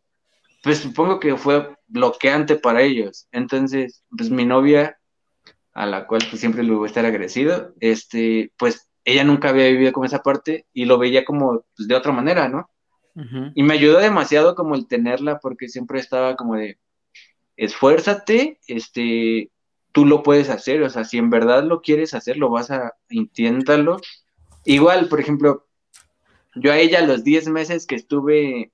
[0.62, 3.26] pues supongo que fue bloqueante para ellos.
[3.32, 4.97] Entonces, pues mi novia,
[5.78, 9.68] a la cual pues siempre le voy a estar agradecido, este, pues ella nunca había
[9.68, 12.68] vivido como esa parte y lo veía como pues, de otra manera, ¿no?
[13.54, 16.78] Y me ayudó demasiado como el tenerla porque siempre estaba como de,
[17.56, 19.50] esfuérzate, este,
[19.92, 22.94] tú lo puedes hacer, o sea, si en verdad lo quieres hacer, lo vas a,
[23.08, 24.00] inténtalo.
[24.64, 25.66] Igual, por ejemplo,
[26.54, 28.72] yo a ella los 10 meses que estuve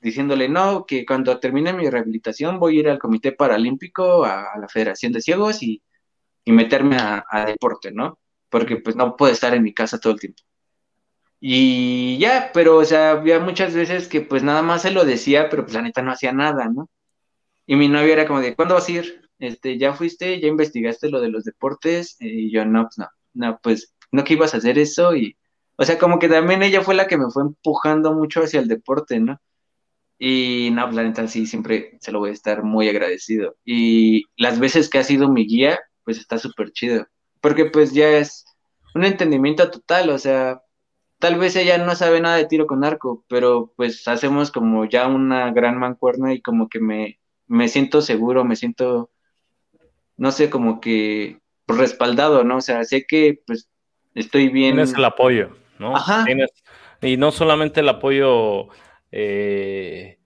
[0.00, 4.68] diciéndole, no, que cuando termine mi rehabilitación voy a ir al Comité Paralímpico, a, la
[4.68, 5.82] Federación de Ciegos y,
[6.52, 8.18] meterme a, deporte, ¿no?
[8.48, 10.42] Porque pues no puedo estar en mi casa todo el tiempo.
[11.40, 15.48] Y ya, pero o sea, había muchas veces que pues nada más se lo decía,
[15.50, 16.88] pero pues la neta no hacía nada, ¿no?
[17.66, 19.22] Y mi novia era como de, ¿cuándo vas a ir?
[19.38, 20.40] Este, ¿ya fuiste?
[20.40, 22.16] ¿Ya investigaste lo de los deportes?
[22.20, 25.36] Y yo, no, pues no, no, pues no que ibas a hacer eso y,
[25.76, 28.68] o sea, como que también ella fue la que me fue empujando mucho hacia el
[28.68, 29.40] deporte, ¿no?
[30.18, 33.56] Y no, pues, la neta sí, siempre se lo voy a estar muy agradecido.
[33.64, 37.06] Y las veces que ha sido mi guía, pues está súper chido.
[37.42, 38.46] Porque pues ya es
[38.94, 40.62] un entendimiento total, o sea,
[41.18, 45.08] tal vez ella no sabe nada de tiro con arco, pero pues hacemos como ya
[45.08, 49.10] una gran mancuerna y como que me, me siento seguro, me siento,
[50.16, 52.58] no sé, como que respaldado, ¿no?
[52.58, 53.68] O sea, sé que pues
[54.14, 54.74] estoy bien.
[54.76, 55.96] Tienes el apoyo, ¿no?
[55.96, 56.24] Ajá.
[57.02, 58.68] y no solamente el apoyo
[59.10, 60.18] eh,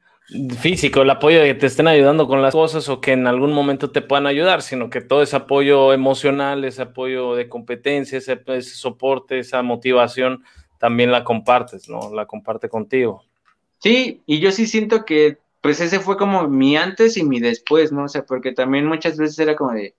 [0.58, 3.52] físico, el apoyo de que te estén ayudando con las cosas o que en algún
[3.52, 8.62] momento te puedan ayudar, sino que todo ese apoyo emocional, ese apoyo de competencia, ese,
[8.62, 10.44] soporte, esa motivación,
[10.78, 12.14] también la compartes, ¿no?
[12.14, 13.24] La comparte contigo.
[13.78, 17.92] Sí, y yo sí siento que pues ese fue como mi antes y mi después,
[17.92, 18.04] ¿no?
[18.04, 19.94] O sea, porque también muchas veces era como de,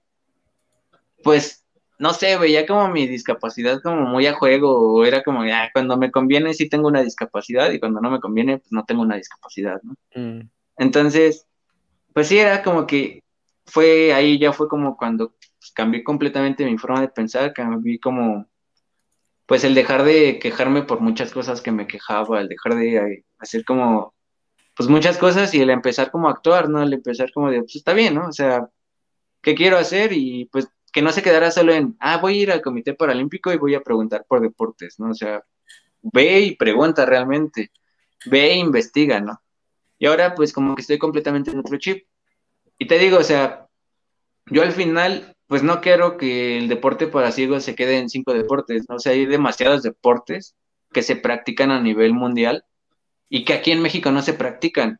[1.23, 1.60] pues
[2.01, 5.97] no sé, veía como mi discapacidad como muy a juego, o era como, ah, cuando
[5.97, 9.17] me conviene sí tengo una discapacidad y cuando no me conviene pues no tengo una
[9.17, 9.93] discapacidad, ¿no?
[10.15, 10.49] Mm.
[10.77, 11.45] Entonces,
[12.11, 13.21] pues sí, era como que
[13.67, 15.29] fue ahí, ya fue como cuando
[15.59, 18.47] pues, cambié completamente mi forma de pensar, cambié como,
[19.45, 23.25] pues el dejar de quejarme por muchas cosas que me quejaba, el dejar de eh,
[23.37, 24.15] hacer como,
[24.75, 26.81] pues muchas cosas y el empezar como a actuar, ¿no?
[26.81, 28.27] El empezar como de, pues está bien, ¿no?
[28.27, 28.67] O sea,
[29.43, 30.13] ¿qué quiero hacer?
[30.13, 33.53] Y pues que no se quedara solo en, ah, voy a ir al Comité Paralímpico
[33.53, 35.11] y voy a preguntar por deportes, ¿no?
[35.11, 35.43] O sea,
[36.01, 37.71] ve y pregunta realmente,
[38.25, 39.41] ve e investiga, ¿no?
[39.99, 42.05] Y ahora pues como que estoy completamente en otro chip.
[42.77, 43.67] Y te digo, o sea,
[44.47, 48.33] yo al final pues no quiero que el deporte para ciegos se quede en cinco
[48.33, 48.95] deportes, ¿no?
[48.95, 50.55] O sea, hay demasiados deportes
[50.91, 52.65] que se practican a nivel mundial
[53.29, 54.99] y que aquí en México no se practican.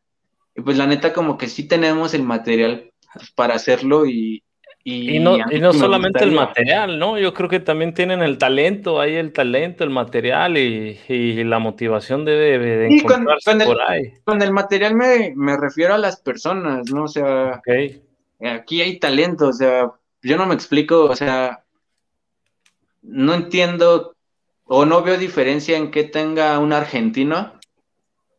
[0.55, 2.91] Y pues la neta como que sí tenemos el material
[3.35, 4.43] para hacerlo y,
[4.83, 7.19] y, no, y no solamente el material, ¿no?
[7.19, 12.25] Yo creo que también tienen el talento, hay el talento, el material y, la motivación
[12.25, 14.13] debe de, encontrarse con, por ahí.
[14.23, 17.03] Con el material me, refiero a las personas, ¿no?
[17.03, 17.61] O sea,
[18.41, 19.91] aquí hay talento, o sea,
[20.23, 21.63] yo no me explico, o sea,
[23.03, 24.15] no entiendo
[24.65, 27.53] o no veo diferencia en que tenga un argentino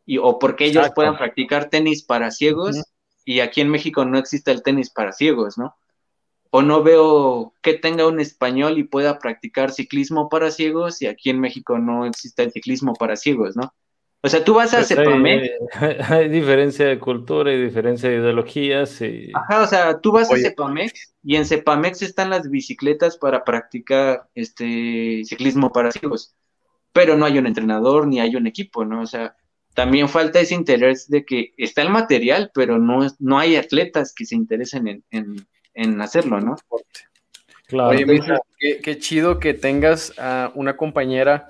[0.05, 2.81] y, o porque ellos puedan practicar tenis para ciegos
[3.23, 5.75] y aquí en México no existe el tenis para ciegos, ¿no?
[6.55, 11.31] O no veo que tenga un español y pueda practicar ciclismo para ciegos y aquí
[11.31, 13.73] en México no existe el ciclismo para ciegos, ¿no?
[14.21, 15.49] O sea, tú vas a pues Cepamex.
[16.11, 19.01] Hay, diferencia de cultura y diferencia de ideologías.
[19.01, 19.31] Y...
[19.33, 24.29] Ajá, o sea, tú vas a Cepamex y en Cepamex están las bicicletas para practicar
[24.35, 26.35] este ciclismo para ciegos,
[26.91, 29.01] pero no hay un entrenador ni hay un equipo, ¿no?
[29.01, 29.35] O sea,
[29.73, 34.27] también falta ese interés de que está el material, pero no, no hay atletas que
[34.27, 35.47] se interesen en en
[36.01, 36.55] hacerlo, ¿no?
[37.67, 37.89] Claro.
[37.89, 38.05] Oye,
[38.81, 41.49] qué, chido que tengas a una compañera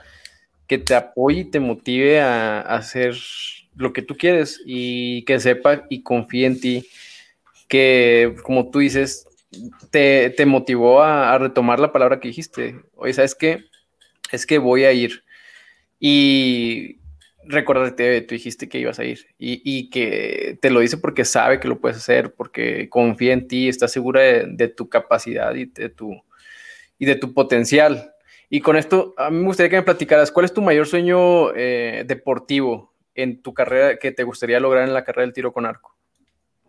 [0.68, 3.16] que te apoye y te motive a, hacer
[3.76, 6.88] lo que tú quieres y que sepa y confíe en ti,
[7.68, 9.28] que como tú dices,
[9.90, 12.80] te, motivó a, retomar la palabra que dijiste?
[12.96, 13.66] Oye, ¿sabes qué?
[14.32, 15.24] Es que voy a ir.
[16.00, 16.98] Y
[17.46, 21.68] recordarte, tú dijiste que ibas a ir y, que te lo dice porque sabe que
[21.68, 26.22] lo puedes hacer, porque confía en ti, está segura de, tu capacidad y de tu,
[26.98, 28.14] y de tu potencial.
[28.50, 31.54] Y con esto, a mí me gustaría que me platicaras, ¿cuál es tu mayor sueño
[31.56, 35.66] eh, deportivo en tu carrera que te gustaría lograr en la carrera del tiro con
[35.66, 35.96] arco?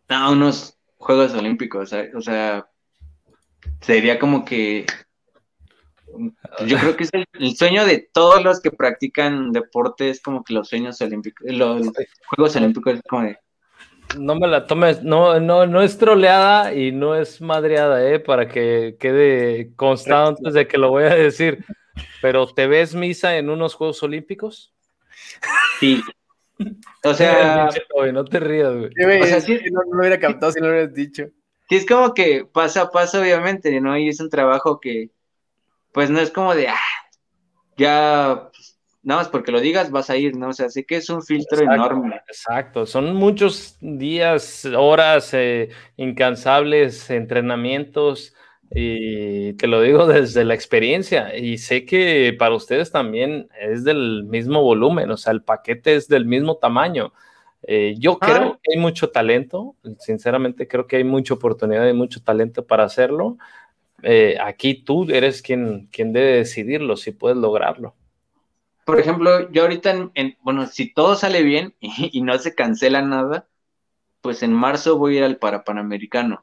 [0.08, 2.66] Ah, unos Juegos Olímpicos, o sea,
[3.80, 4.86] sería como que
[6.66, 10.68] yo creo que es el, sueño de todos los que practican deportes, como que los
[10.68, 11.90] sueños olímpicos, los
[12.26, 13.38] Juegos Olímpicos, es como de...
[14.18, 18.20] No me la tomes, no, no, no es troleada y no es madreada, ¿eh?
[18.20, 21.64] Para que quede constado antes de que lo voy a decir.
[22.20, 24.74] Pero ¿te ves misa en unos Juegos Olímpicos?
[25.80, 26.02] Sí.
[27.02, 27.68] O sea...
[28.12, 29.22] no te rías, güey.
[29.22, 31.24] O sea, sí, no, lo hubiera captado si no lo hubieras dicho.
[31.68, 33.96] Sí, es como que paso a paso, obviamente, ¿no?
[33.96, 35.10] Y es un trabajo que
[35.94, 36.76] pues no es como de, ah,
[37.76, 40.48] ya, pues, nada más porque lo digas vas a ir, ¿no?
[40.48, 42.20] O sea, sé que es un filtro enorme.
[42.26, 48.34] Exacto, son muchos días, horas eh, incansables, entrenamientos,
[48.74, 54.24] y te lo digo desde la experiencia, y sé que para ustedes también es del
[54.24, 57.12] mismo volumen, o sea, el paquete es del mismo tamaño.
[57.62, 58.26] Eh, yo ah.
[58.26, 62.82] creo que hay mucho talento, sinceramente creo que hay mucha oportunidad y mucho talento para
[62.82, 63.38] hacerlo.
[64.04, 67.94] Eh, aquí tú eres quien, quien debe decidirlo, si puedes lograrlo.
[68.84, 73.48] Por ejemplo, yo ahorita, en, bueno, si todo sale bien y, no se cancela nada,
[74.20, 76.42] pues en marzo voy a ir al Parapanamericano.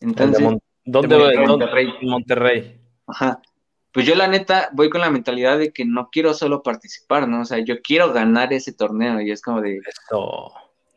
[0.00, 0.42] Entonces,
[0.84, 1.36] ¿Dónde voy?
[1.38, 1.94] Monterrey.
[2.02, 2.80] Monterrey.
[3.06, 3.40] Ajá.
[3.92, 7.42] Pues yo la neta voy con la mentalidad de que no quiero solo participar, ¿no?
[7.42, 9.80] O sea, yo quiero ganar ese torneo y es como de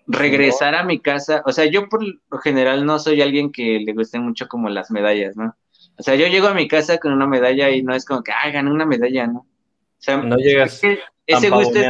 [0.08, 1.44] regresar a mi casa.
[1.46, 4.90] O sea, yo por lo general no soy alguien que le guste mucho como las
[4.90, 5.56] medallas, ¿no?
[5.98, 8.32] O sea, yo llego a mi casa con una medalla y no es como que,
[8.32, 9.40] ay, gané una medalla, ¿no?
[9.40, 10.82] O sea, no llegas
[11.26, 11.90] ese gusto, es,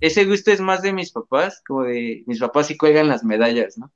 [0.00, 3.78] ese gusto es más de mis papás, como de mis papás sí cuelgan las medallas,
[3.78, 3.90] ¿no?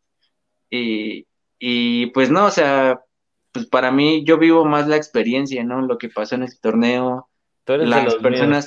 [0.71, 1.27] Y,
[1.59, 3.01] y pues no, o sea,
[3.53, 5.81] pues para mí yo vivo más la experiencia, ¿no?
[5.83, 7.29] Lo que pasó en ese torneo,
[7.67, 8.67] las personas,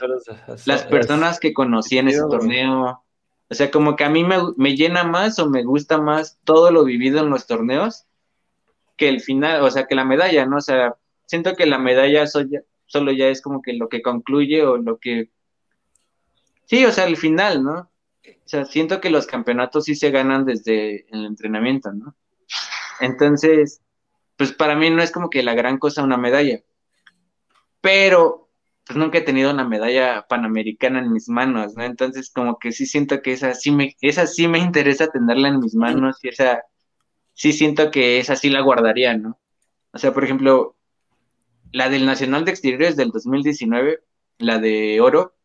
[0.65, 3.03] las personas que conocí en ese torneo.
[3.49, 6.71] O sea, como que a mí me, me, llena más o me gusta más todo
[6.71, 8.06] lo vivido en los torneos
[8.97, 10.57] que el final, o sea, que la medalla, ¿no?
[10.57, 10.95] O sea,
[11.25, 15.29] siento que la medalla solo ya es como que lo que concluye o lo que...
[16.65, 17.91] Sí, o sea, el final, ¿no?
[18.25, 22.15] O sea, siento que los campeonatos sí se ganan desde el entrenamiento, ¿no?
[22.99, 23.81] Entonces,
[24.35, 26.61] pues para mí no es como que la gran cosa una medalla.
[27.81, 28.49] Pero,
[28.85, 31.83] pues nunca he tenido una medalla panamericana en mis manos, ¿no?
[31.83, 35.59] Entonces, como que sí siento que esa sí me, esa sí me interesa tenerla en
[35.59, 36.63] mis manos y esa
[37.37, 39.39] sí siento que esa sí la guardaría, ¿no?
[39.91, 40.75] O sea, por ejemplo,
[41.71, 43.99] la del Nacional de Exteriores del 2019,
[44.39, 45.35] la de oro,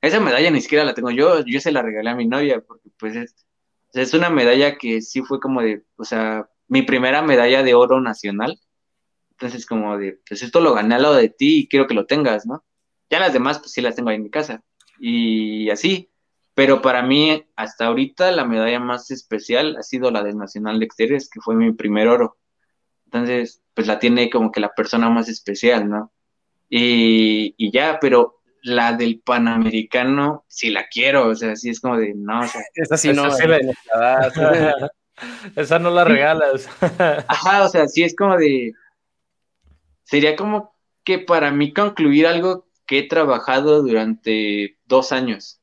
[0.00, 2.88] esa medalla ni siquiera la tengo yo, yo se la regalé a mi novia, porque
[2.98, 3.46] pues es,
[3.92, 8.00] es una medalla que sí fue como de, o sea, mi primera medalla de oro
[8.00, 8.58] nacional.
[9.32, 12.06] Entonces, como de, pues esto lo gané al lado de ti y quiero que lo
[12.06, 12.64] tengas, ¿no?
[13.10, 14.62] Ya las demás, pues sí las tengo ahí en mi casa.
[14.98, 16.10] Y así,
[16.58, 20.86] pero para mí, hasta ahorita, la medalla más especial ha sido la del Nacional de
[20.86, 22.36] Exteriores, que fue mi primer oro.
[23.04, 26.12] Entonces, pues la tiene como que la persona más especial, ¿no?
[26.68, 32.12] Y, ya, pero la del Panamericano, si la quiero, o sea, sí es como de,
[32.16, 34.90] no, o sea, esa sí no, la...
[35.54, 36.68] esa no la regalas.
[37.28, 38.72] Ajá, o sea, sí es como de,
[40.02, 45.57] sería como que para mí concluir algo que he trabajado durante dos años.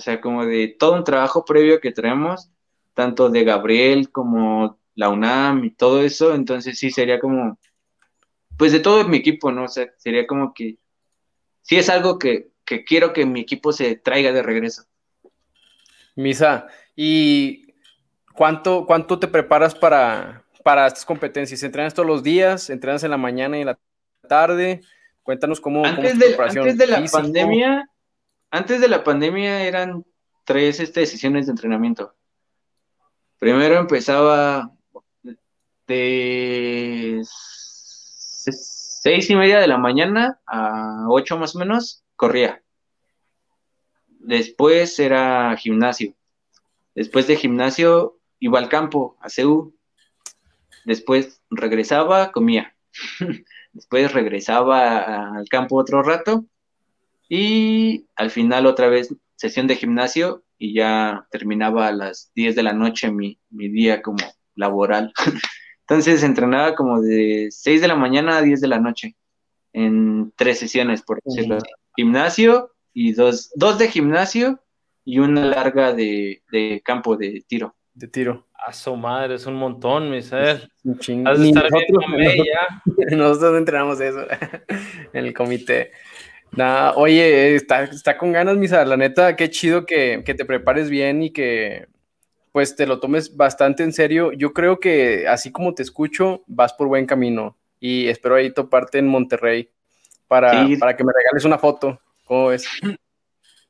[0.00, 2.50] O sea, como de todo un trabajo previo que traemos,
[2.94, 7.58] tanto de Gabriel como la UNAM y todo eso, entonces sí sería como,
[8.56, 9.64] pues de todo mi equipo, ¿no?
[9.64, 10.78] O sea, sería como que
[11.60, 12.48] sí es algo que,
[12.86, 14.84] quiero que mi equipo se traiga de regreso.
[16.16, 17.74] Misa, ¿y
[18.32, 21.62] cuánto, cuánto te preparas para, para estas competencias?
[21.62, 22.70] ¿Entrenas todos los días?
[22.70, 23.78] ¿Entrenas en la mañana y en la
[24.26, 24.80] tarde?
[25.22, 27.90] Cuéntanos cómo, antes de, Antes de la pandemia,
[28.50, 30.04] antes de la pandemia eran
[30.44, 32.14] tres este, sesiones de entrenamiento.
[33.38, 34.72] Primero empezaba
[35.86, 42.62] de seis y media de la mañana a ocho más o menos, corría.
[44.18, 46.14] Después era gimnasio.
[46.94, 49.74] Después de gimnasio iba al campo, a CEU.
[50.84, 52.74] Después regresaba, comía.
[53.72, 56.44] Después regresaba al campo otro rato
[57.30, 62.62] y al final otra vez sesión de gimnasio y ya terminaba a las 10 de
[62.64, 64.18] la noche mi, día como
[64.56, 65.12] laboral.
[65.88, 69.16] Entonces entrenaba como de 6 de la mañana a 10 de la noche,
[69.72, 71.70] en tres sesiones, por decirlo así.
[71.96, 74.60] Gimnasio y dos, dos de gimnasio
[75.04, 77.76] y una larga de, de campo de tiro.
[77.94, 78.48] De tiro.
[78.66, 80.70] A su madre, es un montón, mi ser.
[80.82, 81.30] Un chingo.
[81.30, 81.70] Nosotros,
[83.12, 84.26] nosotros entrenamos eso
[85.12, 85.92] en el comité.
[86.52, 88.84] Nah, oye, está, está, con ganas, Misa.
[88.84, 91.86] La neta, qué chido que, que, te prepares bien y que
[92.52, 94.32] pues te lo tomes bastante en serio.
[94.32, 97.56] Yo creo que así como te escucho, vas por buen camino.
[97.78, 99.70] Y espero ahí toparte en Monterrey
[100.28, 102.00] para, para que me regales una foto.
[102.24, 102.66] ¿Cómo ves?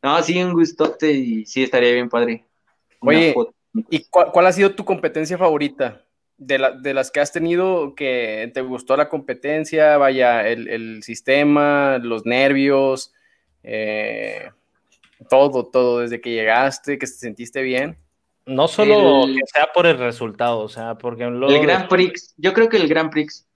[0.02, 2.46] No, sí, un gustote y sí estaría bien padre.
[3.00, 3.34] Oye,
[3.90, 6.06] ¿y cuál, cuál, ha sido tu competencia favorita?
[6.42, 11.02] De, la, de, las que has tenido que te gustó la competencia, vaya, el, el
[11.02, 13.12] sistema, los nervios,
[13.62, 14.50] eh,
[15.28, 17.98] todo, todo, desde que llegaste, que te sentiste bien.
[18.46, 21.54] No solo el, que sea por el resultado, o sea, porque luego...
[21.54, 23.46] El Grand Prix, yo creo que el Grand Prix,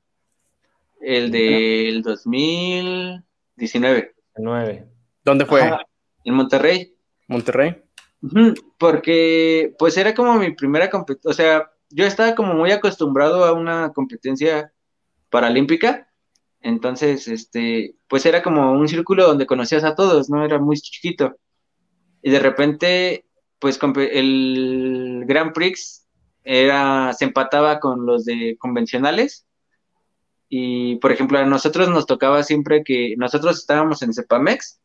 [1.00, 3.24] el del 2019.
[3.56, 4.86] 19.
[5.24, 5.62] ¿Dónde fue?
[5.62, 5.86] Ajá,
[6.24, 6.94] en Monterrey.
[7.28, 7.82] Monterrey.
[8.78, 13.52] Porque, pues era como mi primera competencia, o sea, yo estaba como muy acostumbrado a
[13.52, 14.72] una competencia
[15.30, 16.08] paralímpica,
[16.64, 20.42] entonces, este, pues era como un círculo donde conocías a todos, ¿no?
[20.42, 21.36] Era muy chiquito.
[22.22, 23.26] Y de repente,
[23.58, 23.78] pues
[24.12, 26.08] el Grand Prix
[26.42, 29.46] era, se empataba con los de convencionales.
[30.48, 34.80] Y, por ejemplo, a nosotros nos tocaba siempre que nosotros estábamos en Cepamex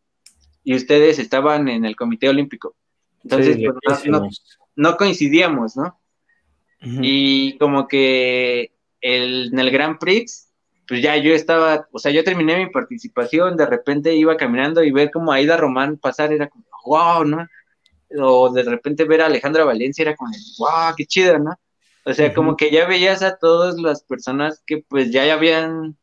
[0.66, 2.76] y ustedes estaban en el Comité Olímpico.
[3.24, 4.30] Entonces, sí, pues, no, no,
[4.76, 5.98] no, coincidíamos, ¿no?
[6.82, 7.00] Uh -huh.
[7.04, 8.72] Y como que
[9.02, 10.50] el, en el Grand Prix,
[10.88, 14.92] pues ya yo estaba, o sea, yo terminé mi participación, de repente iba caminando y
[14.92, 17.48] ver como Aida Román pasar, era como, wow, ¿no?
[18.18, 21.54] O de repente ver a Alejandra Valencia era como, wow, qué chido, ¿no?
[22.06, 22.34] O sea, uh -huh.
[22.34, 25.96] como que ya veías a todas las personas que pues ya habían,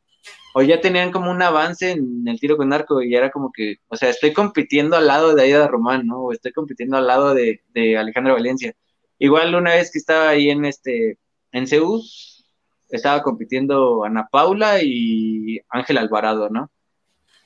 [0.55, 3.77] o ya tenían como un avance en el tiro con arco y era como que,
[3.89, 6.21] o sea, estoy compitiendo al lado de Aida Román, ¿no?
[6.21, 8.75] O estoy compitiendo al lado de, de Alejandra Valencia.
[9.19, 11.19] Igual una vez que estaba ahí en este,
[11.53, 12.03] en Seúl,
[12.89, 16.71] estaba compitiendo Ana Paula y Ángel Alvarado, ¿no?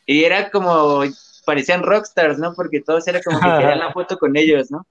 [0.06, 1.02] Y era como,
[1.46, 2.54] parecían rockstars, ¿no?
[2.54, 4.86] Porque todos era como que querían la foto con ellos, ¿no?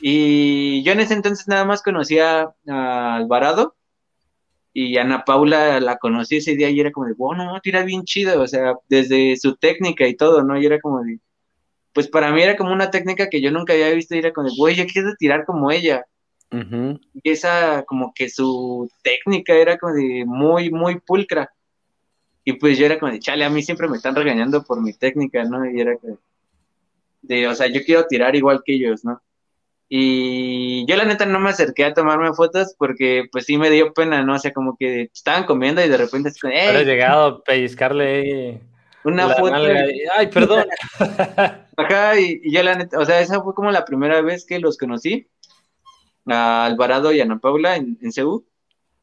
[0.00, 3.76] Y yo en ese entonces nada más conocía a Alvarado
[4.72, 8.04] y Ana Paula la conocí ese día y era como de, bueno, no, tira bien
[8.04, 10.60] chido, o sea, desde su técnica y todo, ¿no?
[10.60, 11.18] Y era como de,
[11.96, 14.50] pues para mí era como una técnica que yo nunca había visto y era como
[14.54, 16.04] güey, yo quiero tirar como ella.
[16.52, 17.00] Uh -huh.
[17.14, 21.50] Y esa, como que su técnica era como de muy, muy pulcra.
[22.44, 24.92] Y pues yo era como de, chale, a mí siempre me están regañando por mi
[24.92, 25.64] técnica, ¿no?
[25.70, 26.18] Y era como
[27.22, 29.22] de, o sea, yo quiero tirar igual que ellos, ¿no?
[29.88, 33.94] Y yo la neta no me acerqué a tomarme fotos porque pues sí me dio
[33.94, 34.34] pena, ¿no?
[34.34, 36.30] O sea, como que estaban comiendo y de repente.
[36.42, 38.60] Pero he llegado a pellizcarle
[39.12, 39.54] una foto.
[40.14, 40.66] Ay, perdón.
[41.76, 44.58] Ajá, y, y, yo la neta, o sea, esa fue como la primera vez que
[44.58, 45.28] los conocí,
[46.26, 48.46] a Alvarado y a Ana Paula en, en Seúl,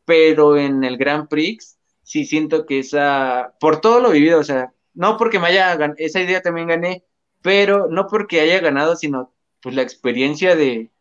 [0.06, 4.74] pero en el Grand Prix sí siento que esa, por todo lo vivido, o sea,
[4.94, 7.06] no porque me haya, esa idea también gané,
[7.42, 10.92] pero no porque haya ganado, sino pues la experiencia de,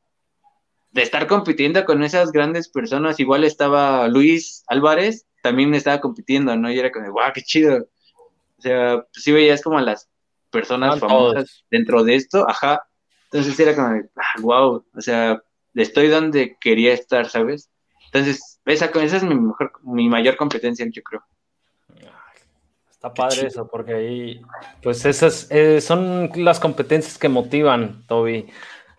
[0.92, 6.70] de estar compitiendo con esas grandes personas, igual estaba Luis Álvarez, también estaba compitiendo, ¿no?
[6.70, 7.88] Y era como, guau, qué chido.
[8.62, 10.08] O sea, pues sí veías como a las
[10.50, 11.66] personas no, famosas todos.
[11.68, 12.86] dentro de esto, ajá.
[13.24, 15.42] Entonces era como, ah, wow, o sea,
[15.74, 17.68] estoy donde quería estar, ¿sabes?
[18.04, 21.24] Entonces, esa, esa es mi mejor, mi mayor competencia, yo creo.
[22.88, 24.40] Está padre eso, porque ahí,
[24.80, 28.46] pues esas eh, son las competencias que motivan, Toby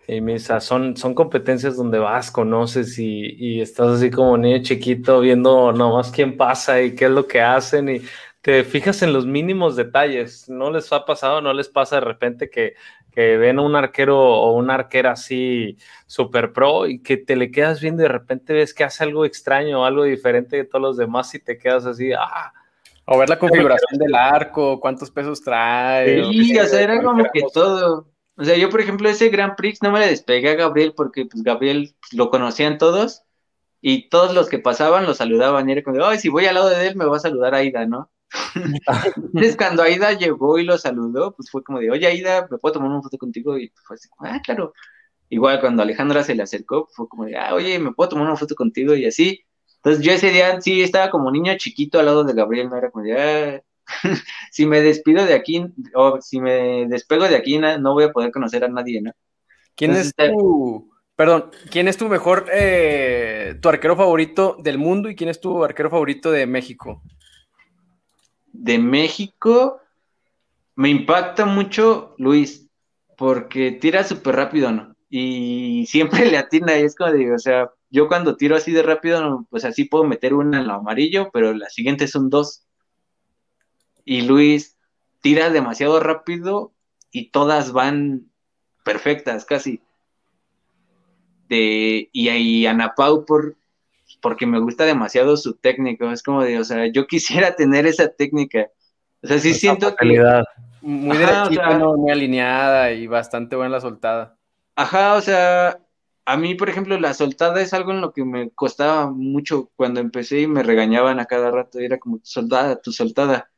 [0.06, 0.60] y Misa.
[0.60, 6.10] Son, son competencias donde vas, conoces y, y, estás así como niño chiquito viendo nomás
[6.10, 8.02] quién pasa y qué es lo que hacen y
[8.44, 10.50] te fijas en los mínimos detalles.
[10.50, 12.74] ¿No les ha pasado, no les pasa de repente que,
[13.10, 17.50] que ven a un arquero o una arquera así super pro y que te le
[17.50, 20.96] quedas viendo y de repente ves que hace algo extraño, algo diferente de todos los
[20.98, 22.52] demás y te quedas así, ah,
[23.06, 26.22] o ver la configuración del arco, cuántos pesos trae.
[26.26, 28.10] Sí, o sea, era como que todo.
[28.36, 31.24] O sea, yo, por ejemplo, ese Grand Prix no me le despegué a Gabriel porque
[31.24, 33.22] pues Gabriel lo conocían todos
[33.80, 36.68] y todos los que pasaban lo saludaban y era como, ay, si voy al lado
[36.68, 38.10] de él me va a saludar Aida, ¿no?
[39.16, 42.74] Entonces cuando Aida llegó y lo saludó, pues fue como de, oye Aida, ¿me puedo
[42.74, 43.58] tomar una foto contigo?
[43.58, 44.72] Y fue así, ah, claro.
[45.30, 48.36] Igual cuando Alejandra se le acercó, fue como de, ah, oye, ¿me puedo tomar una
[48.36, 48.94] foto contigo?
[48.94, 49.44] Y así,
[49.76, 52.90] entonces yo ese día sí estaba como niño chiquito al lado de Gabriel, no era
[52.90, 53.62] como ya,
[54.50, 55.64] si me despido de aquí,
[55.94, 59.12] o si me despego de aquí, no voy a poder conocer a nadie, ¿no?
[59.74, 65.08] ¿Quién Entonces, es tu, Perdón, ¿quién es tu mejor, eh, tu arquero favorito del mundo
[65.08, 67.02] y quién es tu arquero favorito de México?
[68.54, 69.80] De México
[70.76, 72.68] me impacta mucho Luis,
[73.18, 74.96] porque tira súper rápido, ¿no?
[75.10, 78.82] Y siempre le atina y es como digo, o sea, yo cuando tiro así de
[78.82, 82.64] rápido, pues así puedo meter una en lo amarillo, pero la siguiente son dos.
[84.04, 84.78] Y Luis
[85.20, 86.72] tira demasiado rápido
[87.10, 88.30] y todas van
[88.84, 89.80] perfectas, casi
[92.12, 93.56] y ahí Ana Pau por,
[94.24, 98.08] porque me gusta demasiado su técnica, es como de, o sea, yo quisiera tener esa
[98.08, 98.70] técnica.
[99.22, 100.18] O sea, sí siento que...
[100.80, 104.38] Muy derechita, muy alineada y bastante buena la soltada.
[104.76, 105.78] Ajá, o sea,
[106.24, 110.00] a mí, por ejemplo, la soltada es algo en lo que me costaba mucho cuando
[110.00, 113.50] empecé y me regañaban a cada rato, era como tu soltada, tu soltada.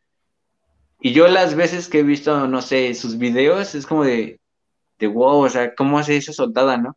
[1.00, 4.40] Y yo las veces que he visto, no sé, sus videos, es como de,
[4.98, 6.96] de wow, o sea, ¿cómo hace esa soltada, no?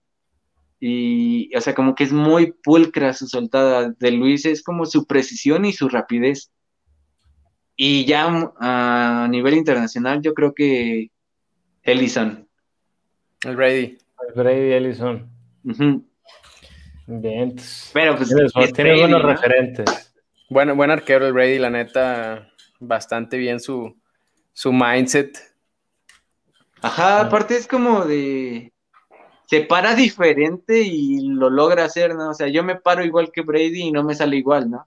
[0.79, 3.93] Y, o sea, como que es muy pulcra su soltada.
[3.99, 6.51] De Luis es como su precisión y su rapidez.
[7.75, 11.11] Y ya a nivel internacional, yo creo que
[11.83, 12.47] Ellison.
[13.43, 13.97] El Brady.
[14.27, 15.29] El Brady Ellison.
[17.07, 17.55] Bien.
[17.93, 18.33] Pero pues.
[18.73, 20.13] Tiene, buenos referentes.
[20.49, 22.49] Bueno, buen arquero el Brady, la neta.
[22.79, 23.97] Bastante bien su,
[24.53, 25.37] su mindset.
[26.81, 28.71] Ajá, aparte es como de
[29.49, 32.29] se para diferente y lo logra hacer, ¿no?
[32.29, 34.83] O sea, yo me paro igual que Brady y no me sale igual, ¿no?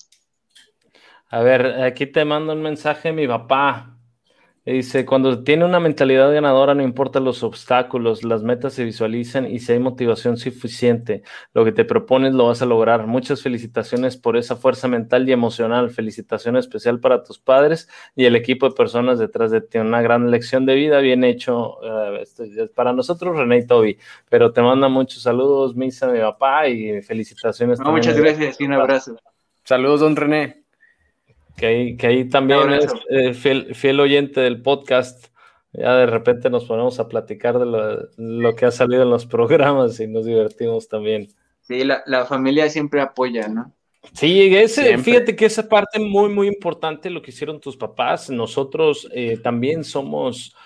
[1.30, 3.91] A ver, aquí te mando un mensaje mi papá.
[4.64, 9.58] Dice, cuando tiene una mentalidad ganadora, no importa los obstáculos, las metas se visualizan y
[9.58, 13.08] si hay motivación suficiente, lo que te propones lo vas a lograr.
[13.08, 15.90] Muchas felicitaciones por esa fuerza mental y emocional.
[15.90, 19.78] Felicitación especial para tus padres y el equipo de personas detrás de ti.
[19.78, 21.78] Una gran lección de vida, bien hecho.
[21.78, 23.98] Uh, para nosotros, René y Toby,
[24.28, 27.80] pero te manda muchos saludos, Misa, mi papá, y felicitaciones.
[27.80, 29.16] muchas gracias y un abrazo.
[29.64, 30.61] Saludos, don René.
[31.62, 35.28] Que ahí, que ahí también es eh, fiel, oyente del podcast.
[35.72, 40.00] Ya de repente nos ponemos a platicar de lo, que ha salido en los programas
[40.00, 41.28] y nos divertimos también.
[41.60, 43.72] Sí, la, familia siempre apoya, ¿no?
[44.12, 48.28] Sí, ese, fíjate que esa parte muy, muy importante lo que hicieron tus papás.
[48.28, 50.56] Nosotros eh, también somos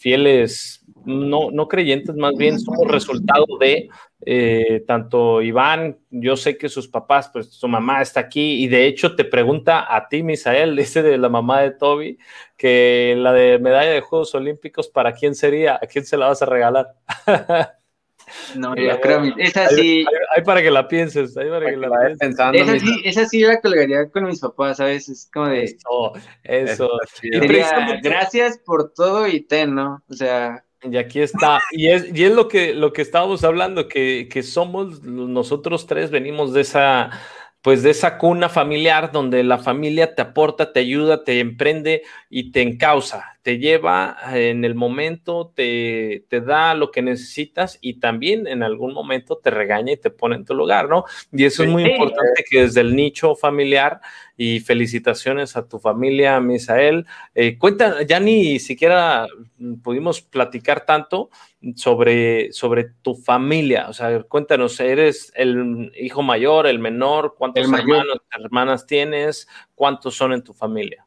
[0.00, 3.88] fieles, no, no creyentes, más bien somos resultado de
[4.26, 8.86] eh, tanto Iván, yo sé que sus papás, pues su mamá está aquí y de
[8.86, 12.18] hecho te pregunta a ti, Misael, dice de la mamá de Toby,
[12.56, 15.76] que la de medalla de Juegos Olímpicos, ¿para quién sería?
[15.76, 16.94] ¿A quién se la vas a regalar?
[18.56, 20.04] No, yo creo, esa sí.
[20.34, 22.18] Hay, para que la pienses, hay para, que, la, pienses.
[22.18, 25.08] Pensando, esa, sí, esa sí la colgaría con mis papás, ¿sabes?
[25.08, 25.64] Es como de.
[25.64, 26.12] Eso,
[26.44, 26.88] eso.
[28.02, 30.02] gracias por todo y ten, ¿no?
[30.08, 30.64] O sea.
[30.82, 31.60] Y aquí está.
[31.72, 36.10] Y es, y es lo que, lo que estábamos hablando, que, que somos, nosotros tres
[36.10, 37.10] venimos de esa,
[37.62, 42.52] pues de esa cuna familiar donde la familia te aporta, te ayuda, te emprende y
[42.52, 48.46] te encausa, te lleva en el momento, te, te, da lo que necesitas y también
[48.46, 51.04] en algún momento te regaña y te pone en tu lugar, ¿no?
[51.32, 54.00] Y eso es muy importante que desde el nicho familiar
[54.42, 57.04] y felicitaciones a tu familia, Misael.
[57.34, 59.26] Eh, cuenta, ya ni siquiera
[59.82, 61.28] pudimos platicar tanto
[61.76, 63.90] sobre, sobre tu familia.
[63.90, 67.34] O sea, cuéntanos, ¿eres el hijo mayor, el menor?
[67.36, 69.46] ¿Cuántos hermanos, hermanas tienes?
[69.74, 71.06] ¿Cuántos son en tu familia?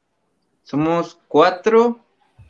[0.61, 2.01] Somos cuatro,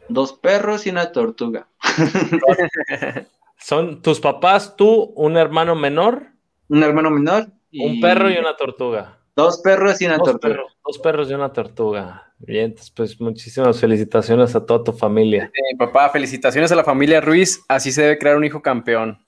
[0.10, 1.66] dos perros y una tortuga.
[3.58, 6.28] ¿Son tus papás, tú, un hermano menor?
[6.68, 7.48] Un hermano menor.
[7.72, 9.23] Un perro y una tortuga.
[9.36, 10.60] Dos perros y una tortuga.
[10.86, 12.34] dos perros y una tortuga.
[12.38, 15.52] Bien, pues muchísimas felicitaciones a toda tu familia.
[15.78, 17.64] papá, felicitaciones a la familia Ruiz.
[17.68, 19.26] Así se debe crear un hijo campeón.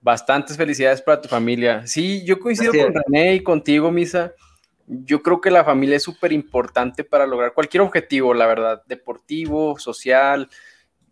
[0.00, 1.86] Bastantes felicidades para tu familia.
[1.86, 4.32] Sí, yo coincido con René y contigo, Misa.
[4.86, 9.78] Yo creo que la familia es súper importante para lograr cualquier objetivo, la verdad, deportivo,
[9.78, 10.48] social,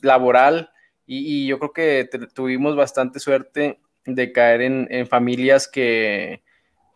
[0.01, 0.71] laboral.
[1.07, 6.44] Y, yo creo que tuvimos bastante suerte de caer en familias que,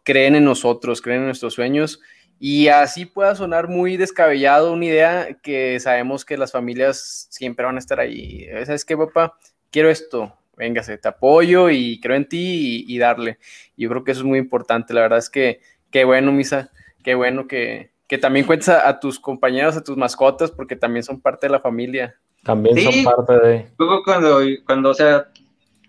[0.09, 2.01] creen en nosotros, creen en nuestros sueños.
[2.41, 7.77] Y así pueda sonar muy descabellado una idea que sabemos que las familias siempre van
[7.77, 8.47] a estar ahí.
[8.65, 9.37] ¿Sabes qué, papá?
[9.71, 10.33] Quiero esto.
[10.57, 13.39] Véngase, te apoyo y creo en ti y, darle.
[13.77, 14.95] Yo creo que eso es muy importante.
[14.95, 16.71] La verdad es que qué bueno, Misa.
[17.05, 21.21] Qué bueno que, que también cuentes a, tus compañeros, a tus mascotas, porque también son
[21.21, 22.17] parte de la familia.
[22.45, 23.71] También son parte de.
[23.79, 25.29] Luego cuando, cuando, o sea,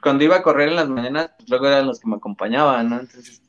[0.04, 3.00] cuando iba a correr en las mañanas, luego eran los que me acompañaban, ¿no?
[3.00, 3.42] Entonces,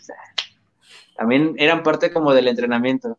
[1.21, 3.19] también eran parte como del entrenamiento.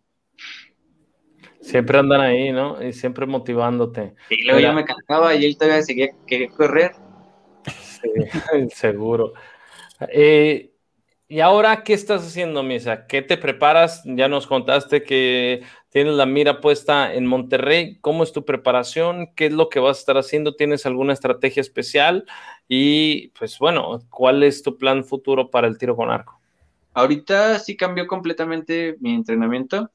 [1.59, 2.83] Siempre andan ahí, ¿no?
[2.83, 4.15] Y siempre motivándote.
[4.31, 6.93] Y luego yo me cansaba y él todavía seguía quería correr.
[7.63, 8.09] Sí,
[8.73, 9.33] seguro.
[10.09, 10.71] Eh,
[11.27, 13.05] ¿Y ahora qué estás haciendo, Misa?
[13.05, 14.01] ¿Qué te preparas?
[14.05, 17.99] Ya nos contaste que tienes la mira puesta en Monterrey.
[18.01, 19.31] ¿Cómo es tu preparación?
[19.35, 20.55] ¿Qué es lo que vas a estar haciendo?
[20.55, 22.25] ¿Tienes alguna estrategia especial?
[22.67, 26.40] Y pues bueno, ¿cuál es tu plan futuro para el tiro con arco?
[26.93, 29.91] Ahorita sí cambió completamente mi entrenamiento.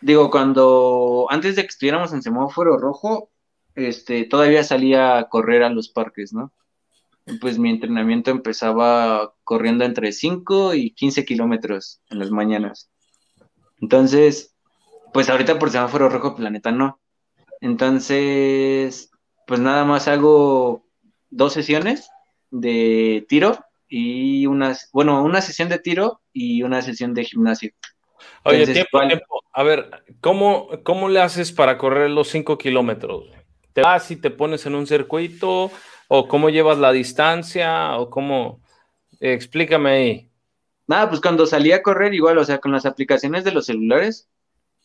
[0.00, 3.30] Digo, cuando antes de que estuviéramos en semáforo rojo,
[3.74, 6.52] este, todavía salía a correr a los parques, ¿no?
[7.40, 12.90] pues mi entrenamiento empezaba corriendo entre 5 y 15 kilómetros en las mañanas.
[13.80, 14.54] Entonces,
[15.12, 17.00] pues ahorita por semáforo rojo planeta no.
[17.60, 19.10] Entonces,
[19.46, 20.84] pues nada más hago
[21.30, 22.10] dos sesiones
[22.50, 23.64] de tiro
[23.94, 27.72] y unas, bueno, una sesión de tiro y una sesión de gimnasio.
[28.42, 29.42] Oye, tiempo, tiempo.
[29.52, 29.90] A ver,
[30.22, 33.26] ¿cómo, ¿cómo le haces para correr los 5 kilómetros?
[33.74, 35.70] ¿Te vas y te pones en un circuito?
[36.08, 37.98] ¿O cómo llevas la distancia?
[37.98, 38.62] ¿O cómo?
[39.20, 40.30] Explícame ahí.
[40.86, 44.26] Nada, pues cuando salí a correr igual, o sea, con las aplicaciones de los celulares,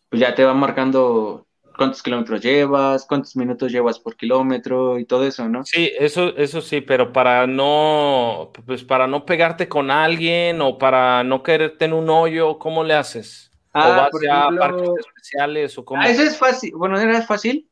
[0.09, 1.46] pues ya te va marcando
[1.77, 5.63] cuántos kilómetros llevas, cuántos minutos llevas por kilómetro y todo eso, ¿no?
[5.63, 11.23] Sí, eso, eso sí, pero para no, pues para no pegarte con alguien o para
[11.23, 13.51] no quererte en un hoyo, ¿cómo le haces?
[13.73, 16.01] Ah, ¿O vas a parques especiales o cómo?
[16.01, 17.69] Ah, eso es fácil, bueno, era fácil,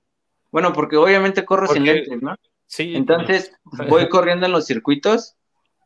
[0.51, 2.35] bueno, porque obviamente corro sin lentes, ¿no?
[2.67, 2.95] Sí.
[2.95, 3.51] Entonces
[3.89, 5.35] voy corriendo en los circuitos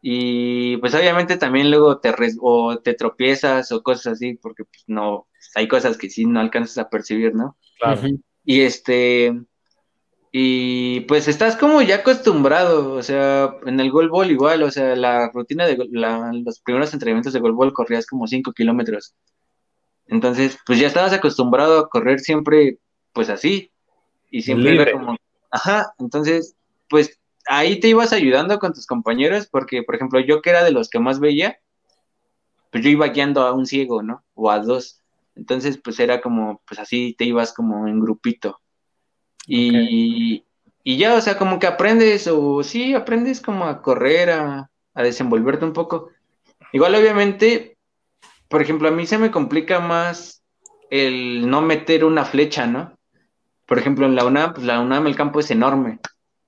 [0.01, 5.27] y pues obviamente también luego te o te tropiezas o cosas así, porque pues no,
[5.55, 7.57] hay cosas que sí no alcanzas a percibir, ¿no?
[7.79, 8.01] Claro.
[8.45, 9.41] Y este,
[10.31, 15.31] y pues estás como ya acostumbrado, o sea, en el golbol igual, o sea, la
[15.31, 19.15] rutina de los primeros entrenamientos de golbol corrías como 5 kilómetros.
[20.07, 22.79] Entonces, pues ya estabas acostumbrado a correr siempre,
[23.13, 23.71] pues así,
[24.29, 25.15] y siempre era como,
[25.51, 26.55] ajá, entonces
[26.89, 30.71] pues ahí te ibas ayudando con tus compañeros, porque, por ejemplo, yo que era de
[30.71, 31.57] los que más veía,
[32.71, 34.23] pues yo iba guiando a un ciego, ¿no?
[34.35, 34.98] O a dos.
[35.35, 38.59] Entonces, pues era como, pues así te ibas como en grupito.
[39.47, 40.43] Y,
[40.83, 45.03] y ya, o sea, como que aprendes, o sí, aprendes como a correr, a, a
[45.03, 46.09] desenvolverte un poco.
[46.71, 47.77] Igual, obviamente,
[48.47, 50.43] por ejemplo, a mí se me complica más
[50.89, 52.97] el no meter una flecha, ¿no?
[53.65, 55.99] Por ejemplo, en la UNAM, pues la UNAM el campo es enorme.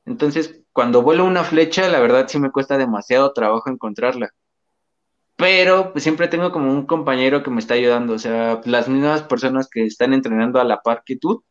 [0.05, 4.31] Entonces, cuando vuelo una flecha, la verdad sí me cuesta demasiado trabajo encontrarla.
[5.41, 9.23] Pero pues, siempre tengo como un compañero que me está ayudando, o sea, las mismas
[9.23, 11.43] personas que están entrenando a la par que tú,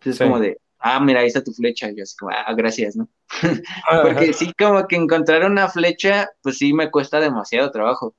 [0.00, 2.54] pues, es como de, ah, mira, ahí está tu flecha, y yo así como, ah,
[2.54, 3.08] gracias, ¿no?
[4.04, 8.14] Porque sí, como que encontrar una flecha, pues sí me cuesta demasiado trabajo.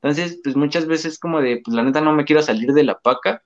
[0.00, 2.98] Entonces, pues muchas veces como de, pues la neta no me quiero salir de la
[2.98, 3.42] paca,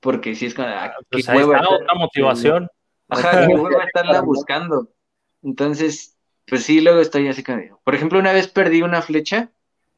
[0.00, 2.68] porque sí es como, ah, pues qué otra motivación.
[3.08, 4.90] Ajá, que a estarla buscando.
[5.42, 9.50] Entonces, pues sí, luego estoy así como, por ejemplo, una vez perdí una flecha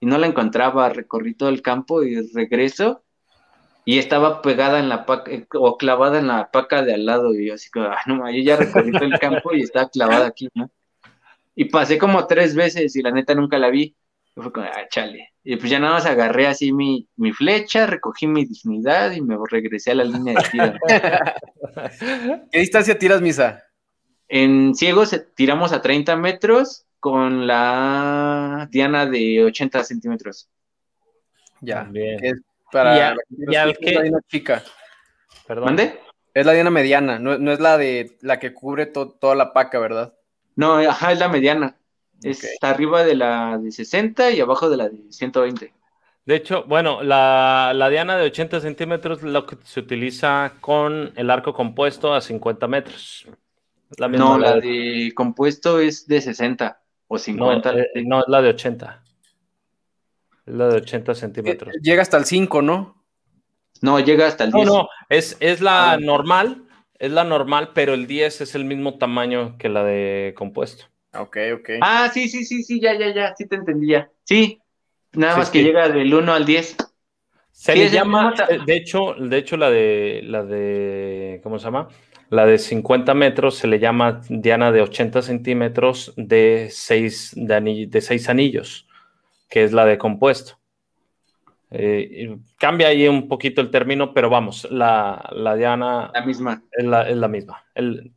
[0.03, 3.05] y no la encontraba, recorrí todo el campo y regreso
[3.85, 7.47] y estaba pegada en la paca o clavada en la paca de al lado y
[7.47, 10.49] yo así como, ah, no, yo ya recorrí todo el campo y estaba clavada aquí,
[10.55, 10.69] ¿no?
[11.55, 13.95] Y pasé como tres veces y la neta nunca la vi.
[14.35, 15.35] Y fue como, ah, chale.
[15.45, 19.37] Y pues ya nada más agarré así mi, mi flecha, recogí mi dignidad y me
[19.49, 20.73] regresé a la línea de tiro.
[22.51, 23.63] ¿Qué distancia tiras, Misa?
[24.27, 30.49] En ciegos tiramos a 30 metros con la diana de 80 centímetros.
[31.61, 31.83] Ya.
[31.83, 32.25] Bien.
[32.25, 32.41] Es
[32.71, 34.63] para ya, la diana chica.
[35.45, 35.81] Perdón.
[36.33, 40.15] Es la diana mediana, no, es la de la que cubre toda la paca, ¿verdad?
[40.55, 41.77] No, ajá, es la mediana.
[42.23, 45.75] Está arriba de la de 60 y abajo de la de 120.
[46.25, 51.13] De hecho, bueno, la, la, diana de 80 centímetros es lo que se utiliza con
[51.17, 53.27] el arco compuesto a 50 metros
[54.11, 56.82] no, la de compuesto es de 60
[57.13, 57.79] o 50.
[57.79, 59.03] Eh, no, es la de 80.
[60.47, 61.75] Es la de 80 centímetros.
[61.75, 63.05] Eh, llega hasta el 5, ¿no?
[63.83, 64.67] No, llega hasta el 10.
[64.67, 65.99] No, no, es, es la ah.
[65.99, 66.65] normal,
[66.99, 70.87] es la normal, pero el 10 es el mismo tamaño que la de compuesto.
[71.15, 71.71] Ok, ok.
[71.83, 74.11] Ah, sí, sí, sí, sí, ya, ya, ya, sí te entendía.
[74.25, 74.59] Sí,
[75.13, 76.77] nada más que llega del 1 al 10.
[77.51, 78.33] Se le llama,
[78.65, 81.89] de hecho, de hecho, la de, la de, ¿cómo se llama?
[82.33, 88.27] La de 50 metros se le llama diana de 80 centímetros de 6, de, seis
[88.31, 88.89] anillos,
[89.51, 90.59] que es la de compuesto.
[91.71, 96.63] Eh, cambia ahí un poquito el término, pero vamos, la, la diana la misma.
[96.73, 97.67] Es, la, es la misma.
[97.75, 98.15] El,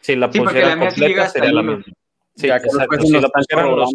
[0.00, 1.84] si la pusieran completa sería la misma.
[2.36, 3.02] Sí, exacto.
[3.02, 3.94] Si la pusieran los,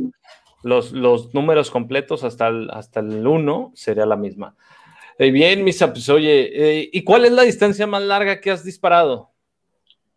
[0.61, 4.55] los, los, números completos hasta el, hasta el 1, sería la misma.
[5.17, 8.63] Eh, bien, Misa, pues oye, eh, ¿y cuál es la distancia más larga que has
[8.63, 9.32] disparado?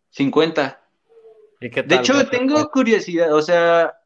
[0.09, 0.81] 50.
[1.59, 3.97] De hecho, tengo curiosidad, o sea,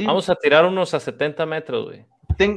[0.00, 2.06] Vamos a tirar unos a 70 metros, güey.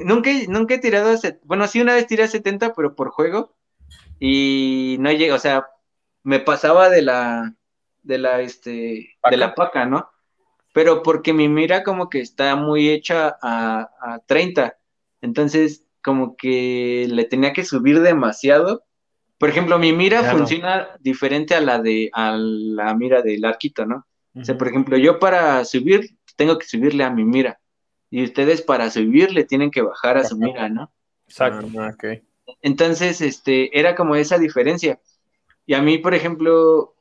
[0.04, 1.18] nunca, nunca he tirado a...
[1.44, 3.56] Bueno, sí, una vez tiré a 70, pero por juego.
[4.20, 5.68] Y no llegué, o sea,
[6.24, 7.54] me pasaba de la...
[8.04, 9.18] De la, este...
[9.30, 10.10] De la paca, ¿no?
[10.74, 14.78] Pero porque mi mira como que está muy hecha a, a 30.
[15.22, 18.85] Entonces, como que le tenía que subir demasiado.
[19.46, 24.08] Por ejemplo, mi mira funciona diferente a la de a la mira del arquito, ¿no?
[24.34, 27.60] O sea, por ejemplo, yo para subir tengo que subirle a mi mira.
[28.10, 30.92] Y ustedes para subir le tienen que bajar a su mira, ¿no?
[31.28, 31.68] Exacto.
[31.78, 32.24] Ah, okay.
[32.64, 35.00] Entonces, este, era como esa diferencia.
[35.68, 36.96] Y a mí, por ejemplo,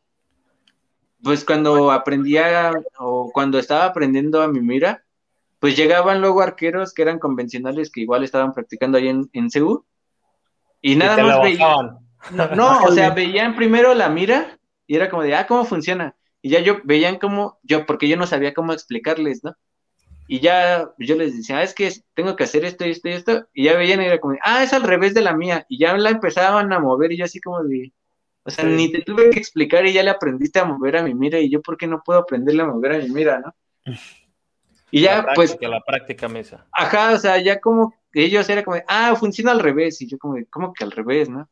[1.23, 5.03] pues cuando aprendía o cuando estaba aprendiendo a mi mira,
[5.61, 9.49] pues llegaban luego arqueros que eran convencionales que igual estaban practicando ahí en, en
[10.83, 12.04] Y nada más veían.
[12.57, 16.15] No, o sea, veían primero la mira y era como de, ah, ¿cómo funciona?
[16.43, 19.57] Y ya yo veían como, yo, porque yo no sabía cómo explicarles, ¿no?
[20.27, 23.47] Y ya yo les decía, ah, es que tengo que hacer esto, esto y esto.
[23.53, 25.67] Y ya veían y era como, ah, es al revés de la mía.
[25.69, 27.93] Y ya la empezaban a mover y yo así como de,
[28.43, 31.15] o sea, ni te tuve que explicar y ya le aprendiste a mover a mi
[31.15, 31.39] mira.
[31.39, 33.55] Y yo, ¿por qué no puedo aprenderle a mover a mi mira, no?
[34.91, 35.57] Y ya, pues.
[35.61, 36.67] La práctica mesa.
[36.71, 40.01] Ajá, o sea, ya como ellos era como, ah, funciona al revés.
[40.01, 41.49] Y yo, como, ¿cómo que al revés, no?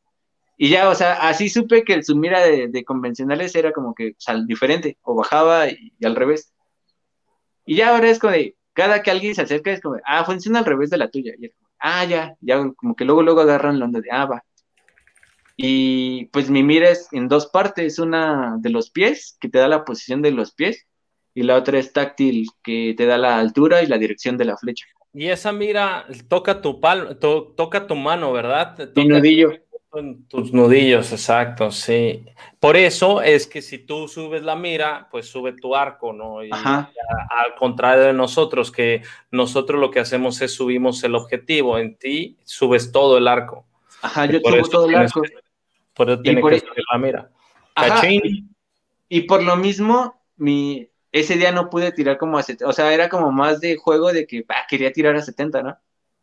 [0.62, 4.44] Y ya, o sea, así supe que su mira de, convencionales era como que o
[4.46, 6.54] diferente, o bajaba y, al revés.
[7.66, 10.60] Y ya ahora es como de, cada que alguien se acerca es como, ah, funciona
[10.60, 11.32] al revés de la tuya.
[11.36, 11.50] Y
[11.80, 14.44] ah, ya, ya, como que luego, luego agarran la onda de, ah, va.
[15.56, 19.66] Y pues mi mira es en dos partes, una de los pies, que te da
[19.66, 20.86] la posición de los pies,
[21.34, 24.56] y la otra es táctil, que te da la altura y la dirección de la
[24.56, 24.86] flecha.
[25.12, 28.92] Y esa mira toca tu pal, toca tu mano, ¿verdad?
[28.94, 29.61] Mi nudillo.
[29.94, 32.24] En tus nudillos, exacto, sí.
[32.58, 36.42] Por eso es que si tú subes la mira, pues sube tu arco, ¿no?
[36.42, 41.96] Y al contrario de nosotros, que nosotros lo que hacemos es subimos el objetivo, en
[41.96, 43.66] ti subes todo el arco.
[44.00, 45.22] Ajá, yo subo todo el arco.
[45.92, 47.30] por eso tiene que subir la mira.
[49.10, 52.94] Y por lo mismo, mi, ese día no pude tirar como a 70, o sea,
[52.94, 55.76] era como más de juego de que quería tirar a 70, ¿no?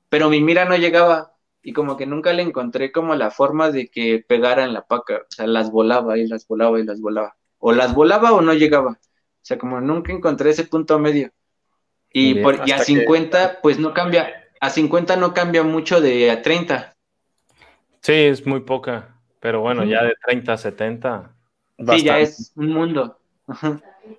[0.10, 3.90] Pero mi mira no llegaba y como que nunca le encontré como la forma de
[3.90, 7.36] que pegara en la paca, o sea, las volaba y las volaba y las volaba,
[7.58, 11.32] o las volaba o no llegaba, o sea, como nunca encontré ese punto medio.
[12.12, 16.42] Y, por, y a 50, pues no cambia, a 50 no cambia mucho de a
[16.42, 16.96] 30.
[18.02, 21.36] Sí, es muy poca, pero bueno, ya de 30 a 70.
[21.92, 23.20] Sí, ya es un mundo.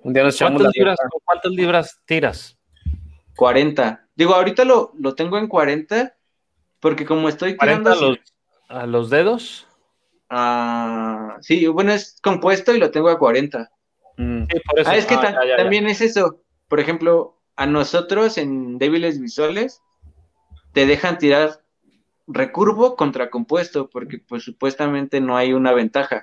[0.03, 0.41] ¿Cuántas,
[0.74, 2.59] libras, ¿Cuántas libras tiras?
[3.36, 4.07] 40.
[4.14, 6.14] Digo, ahorita lo, lo tengo en 40
[6.81, 7.93] porque como estoy tirando...
[7.93, 8.18] A los,
[8.68, 9.66] a los dedos?
[10.28, 13.70] Ah, sí, bueno, es compuesto y lo tengo a 40.
[14.16, 14.45] Mm.
[14.87, 16.43] Ah, es que ah, también es eso.
[16.68, 19.83] Por ejemplo, a nosotros en débiles visuales
[20.72, 21.62] te dejan tirar
[22.26, 26.22] recurvo contra compuesto porque pues supuestamente no hay una ventaja.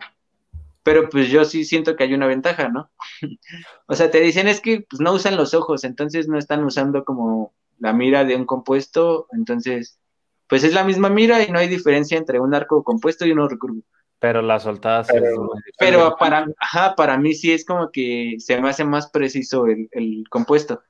[0.83, 2.89] Pero pues yo sí siento que hay una ventaja, ¿no?
[3.87, 7.03] o sea, te dicen es que pues, no usan los ojos, entonces no están usando
[7.03, 9.99] como la mira de un compuesto, entonces
[10.47, 13.47] pues es la misma mira y no hay diferencia entre un arco compuesto y uno
[13.47, 13.81] recurvo.
[14.19, 18.69] Pero la soltada pero, pero para, ajá, para mí sí es como que se me
[18.69, 20.81] hace más preciso el, compuesto.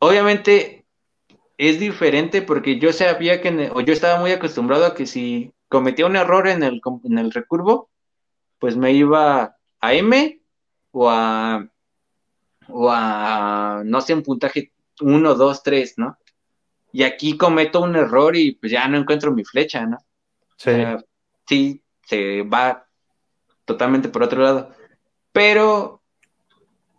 [0.00, 0.84] Obviamente
[1.56, 6.06] es diferente porque yo sabía que, o yo estaba muy acostumbrado a que si cometía
[6.06, 7.88] un error en el, en el recurvo,
[8.58, 10.40] pues me iba a M
[10.90, 11.68] o a,
[12.68, 16.18] o a, no sé, un puntaje 1, 2, 3, ¿no?
[16.94, 19.98] Y aquí cometo un error y pues ya no encuentro mi flecha, ¿no?
[20.56, 20.70] Sí.
[21.44, 22.86] sí, se va
[23.64, 24.70] totalmente por otro lado.
[25.32, 26.04] Pero,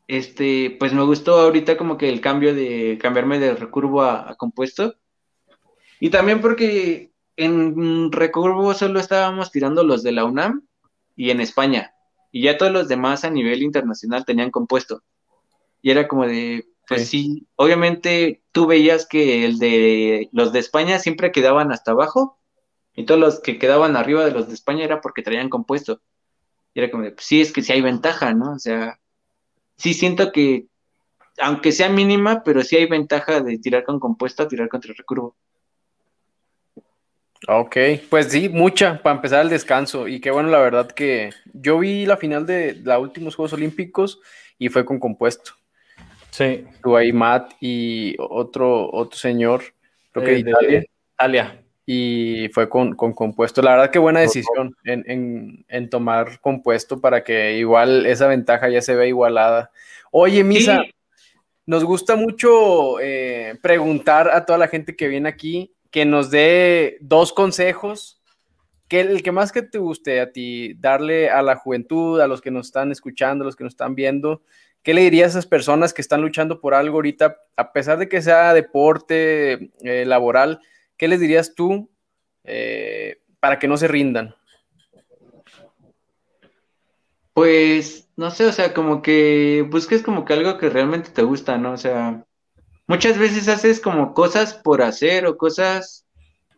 [0.10, 4.96] este, pues me gustó ahorita como que el cambio de cambiarme de recurvo a, compuesto.
[6.02, 10.68] Y también porque en recurvo solo estábamos tirando los de la UNAM
[11.16, 11.94] y en España.
[12.34, 15.04] Y ya todos los demás a nivel internacional tenían compuesto.
[15.82, 17.48] Y era como de, pues sí.
[17.56, 22.40] obviamente tú veías que el de los de España siempre quedaban hasta abajo
[22.96, 26.02] y todos los que quedaban arriba de los de España era porque traían compuesto.
[26.74, 28.54] Y era como, pues sí, es que sí hay ventaja, ¿no?
[28.54, 29.00] O sea,
[29.78, 30.68] sí siento que,
[31.38, 34.98] aunque sea mínima, pero sí hay ventaja de tirar con compuesto a tirar contra el
[34.98, 35.36] recurvo.
[37.48, 37.78] Ok,
[38.10, 40.08] pues sí, mucha para empezar el descanso.
[40.08, 44.20] Y qué bueno, la verdad que yo vi la final de los últimos Juegos Olímpicos
[44.58, 45.52] y fue con compuesto.
[46.36, 46.66] Sí.
[46.98, 49.64] Ahí Matt y otro, otro señor,
[50.12, 50.86] creo que de Italia.
[51.14, 51.62] Italia.
[51.86, 53.62] Y fue con, compuesto.
[53.62, 58.96] La verdad que buena decisión en, tomar compuesto para que igual esa ventaja ya se
[58.96, 59.72] vea igualada.
[60.12, 60.84] Oye, Misa,
[61.66, 66.98] nos gusta mucho eh, preguntar a toda la gente que viene aquí que nos dé
[67.00, 68.22] dos consejos,
[68.90, 72.42] que el que más que te guste a ti, darle a la juventud, a los
[72.42, 74.42] que nos están escuchando, a los que nos están viendo,
[74.86, 78.08] ¿qué le dirías a esas personas que están luchando por algo ahorita, a pesar de
[78.08, 80.62] que sea deporte, eh, laboral,
[80.96, 81.90] qué les dirías tú
[82.44, 84.36] eh, para que no se rindan?
[87.34, 91.58] Pues, no sé, o sea, como que busques como que algo que realmente te gusta,
[91.58, 91.72] ¿no?
[91.74, 92.24] O sea,
[92.86, 96.06] muchas veces haces como cosas por hacer o cosas,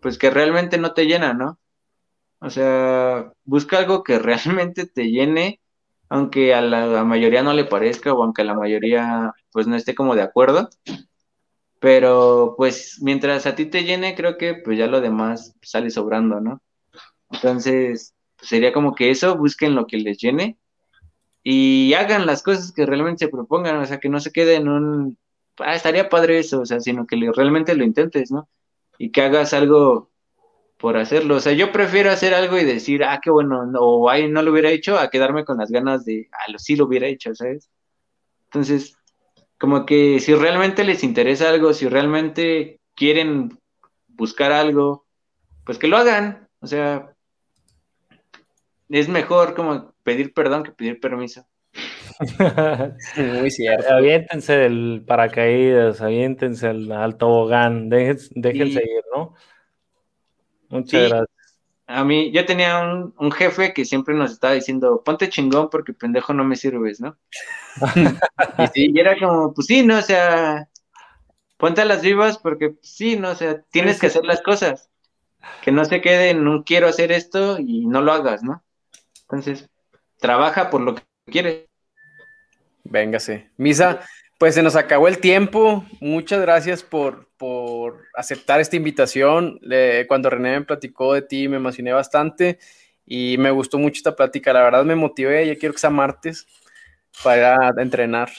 [0.01, 1.59] pues que realmente no te llenan, ¿no?
[2.39, 5.61] O sea, busca algo que realmente te llene,
[6.09, 9.95] aunque a la, mayoría no le parezca o aunque a la mayoría pues no esté
[9.95, 10.69] como de acuerdo.
[11.79, 16.39] Pero pues mientras a ti te llene, creo que pues ya lo demás sale sobrando,
[16.39, 16.61] ¿no?
[17.31, 20.57] Entonces, pues, sería como que eso, busquen lo que les llene
[21.43, 24.67] y hagan las cosas que realmente se propongan, o sea, que no se quede en
[24.67, 25.17] un,
[25.59, 28.49] ah, estaría padre eso, o sea, sino que realmente lo intentes, ¿no?
[28.97, 30.11] Y que hagas algo
[30.77, 34.29] por hacerlo, o sea, yo prefiero hacer algo y decir, ah, qué bueno, o ay,
[34.29, 37.33] no lo hubiera hecho, a quedarme con las ganas de, ah, sí lo hubiera hecho,
[37.33, 37.69] ¿sabes?
[38.45, 38.95] Entonces,
[39.57, 43.57] como que si realmente les interesa algo, si realmente quieren
[44.07, 45.05] buscar algo,
[45.65, 47.11] pues que lo hagan, o sea,
[48.89, 51.45] es mejor como pedir perdón que pedir permiso.
[53.17, 53.93] Muy cierto.
[53.93, 59.35] Aviéntense del paracaídas, aviéntense al, al tobogán, déjense, ir, ¿no?
[60.69, 61.37] Muchas gracias.
[61.89, 66.33] A mí, yo tenía un, jefe que siempre nos estaba diciendo, ponte chingón porque pendejo
[66.33, 67.17] no me sirves, ¿no?
[68.75, 69.97] y, era como, pues sí, ¿no?
[69.97, 70.67] O sea,
[71.55, 73.29] ponte a las vivas porque pues sí, ¿no?
[73.29, 74.89] O sea, tienes que hacer las cosas.
[75.61, 78.65] Que no se quede, no quiero hacer esto y no lo hagas, ¿no?
[79.21, 79.69] Entonces,
[80.19, 81.67] trabaja por lo que quieres.
[82.83, 83.49] Véngase.
[83.55, 84.01] Misa,
[84.37, 85.85] pues se nos acabó el tiempo.
[86.01, 87.76] Muchas gracias por, por
[88.13, 89.59] aceptar esta invitación.
[90.07, 92.59] cuando René me platicó de ti, me emocioné bastante
[93.05, 94.53] y me gustó mucho esta plática.
[94.53, 95.47] La verdad me motivé.
[95.47, 96.47] Ya quiero que sea martes
[97.23, 98.29] para entrenar.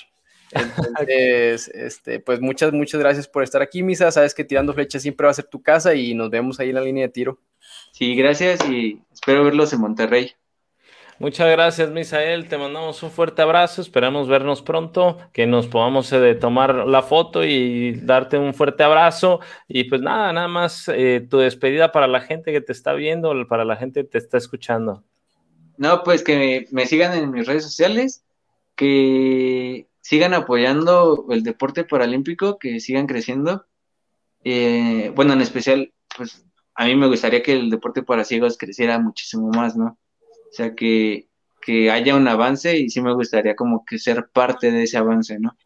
[0.50, 4.10] Entonces, este, pues muchas, muchas gracias por estar aquí, Misa.
[4.10, 6.74] Sabes que tirando flechas siempre va a ser tu casa y nos vemos ahí en
[6.74, 7.40] la línea de tiro.
[7.92, 10.32] Sí, gracias y espero verlos en Monterrey.
[11.20, 12.46] Muchas gracias, Misael.
[12.48, 13.82] Te mandamos un fuerte abrazo.
[13.82, 19.40] Esperamos vernos pronto, que nos podamos eh, tomar la foto y darte un fuerte abrazo.
[19.66, 23.34] Y pues nada, nada más eh, tu despedida para la gente que te está viendo,
[23.48, 25.02] para la gente que te está escuchando.
[25.76, 28.24] No, pues que me, sigan en mis redes sociales,
[28.76, 33.66] que sigan apoyando el deporte paralímpico, que sigan creciendo.
[34.44, 36.46] Eh, bueno, en especial, pues
[36.76, 39.98] a mí me gustaría que el deporte para ciegos creciera muchísimo más, ¿no?
[40.50, 41.28] O sea, que,
[41.60, 45.38] que haya un avance y sí me gustaría como que ser parte de ese avance,
[45.38, 45.56] ¿no?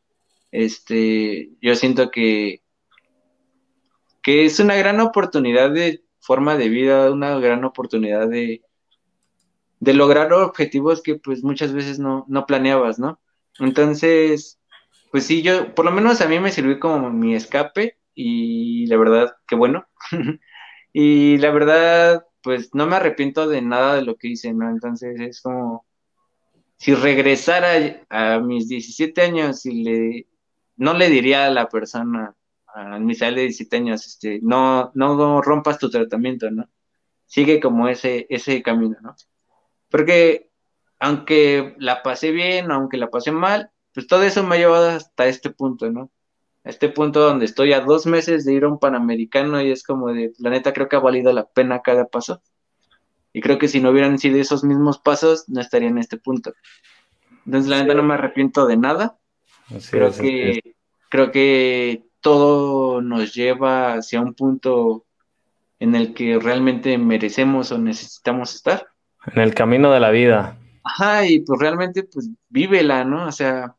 [0.50, 2.62] Este, yo siento que,
[4.22, 8.62] que es una gran oportunidad de forma de vida, una gran oportunidad de,
[9.80, 13.20] de lograr objetivos que pues muchas veces no, no planeabas, ¿no?
[13.58, 14.60] Entonces,
[15.10, 18.96] pues sí, yo, por lo menos a mí me sirvió como mi escape y la
[18.96, 19.86] verdad, qué bueno.
[20.92, 24.68] y la verdad, pues no me arrepiento de nada de lo que hice, ¿no?
[24.70, 25.86] Entonces es como,
[26.76, 30.26] si regresara a mis 17 años y le,
[30.76, 32.34] no le diría a la persona,
[32.74, 36.68] a mi de 17 años, este, no, no rompas tu tratamiento, ¿no?
[37.26, 39.14] Sigue como ese, ese camino, ¿no?
[39.90, 40.50] Porque
[40.98, 45.26] aunque la pasé bien, aunque la pasé mal, pues todo eso me ha llevado hasta
[45.26, 46.10] este punto, ¿no?
[46.64, 50.12] Este punto donde estoy a dos meses de ir a un Panamericano y es como
[50.12, 52.40] de, la neta creo que ha valido la pena cada paso.
[53.32, 56.52] Y creo que si no hubieran sido esos mismos pasos, no estaría en este punto.
[57.46, 59.18] Entonces, la neta no me arrepiento de nada.
[59.90, 60.60] creo, que,
[61.08, 65.06] creo que todo nos lleva hacia un punto
[65.80, 68.86] en el que realmente merecemos o necesitamos estar.
[69.26, 70.58] En el camino de la vida.
[70.84, 73.26] Ajá, y pues realmente, pues vívela, ¿no?
[73.26, 73.74] O sea,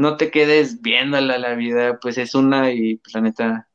[0.00, 3.68] no te quedes viéndola la vida, pues es una y pues la neta,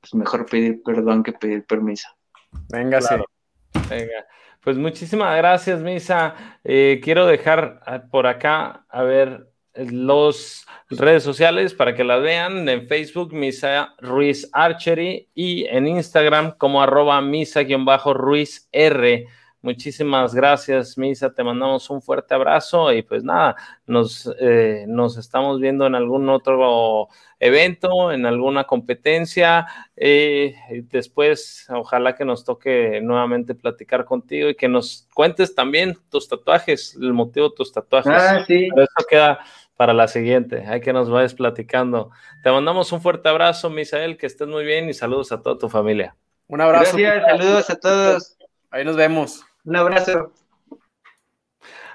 [0.00, 2.08] pues mejor pedir perdón que pedir permiso.
[2.70, 3.14] Venga, sí.
[3.90, 4.26] Venga.
[4.62, 6.34] Pues muchísimas gracias, Misa.
[6.64, 12.66] Eh, quiero dejar ah, por acá, a ver, los redes sociales para que las vean.
[12.68, 19.26] En Facebook, Misa Ruiz Archery y en Instagram como arroba Misa-Ruiz R.
[19.66, 21.34] Muchísimas gracias, Misa.
[21.34, 26.28] Te mandamos un fuerte abrazo y pues nada, nos, eh, nos estamos viendo en algún
[26.28, 27.08] otro
[27.40, 29.66] evento, en alguna competencia.
[29.96, 30.54] Eh,
[30.88, 36.96] después, ojalá que nos toque nuevamente platicar contigo y que nos cuentes también tus tatuajes,
[37.02, 38.12] el motivo de tus tatuajes.
[38.14, 38.68] Ah, sí.
[38.72, 39.40] eso queda
[39.76, 40.64] para la siguiente.
[40.68, 42.12] Hay que nos vayas platicando.
[42.44, 45.68] Te mandamos un fuerte abrazo, Misael, que estés muy bien y saludos a toda tu
[45.68, 46.14] familia.
[46.46, 46.96] Un abrazo.
[46.96, 48.36] Gracias, saludos a todos.
[48.70, 49.45] Ahí nos vemos.
[49.66, 50.32] Un abrazo.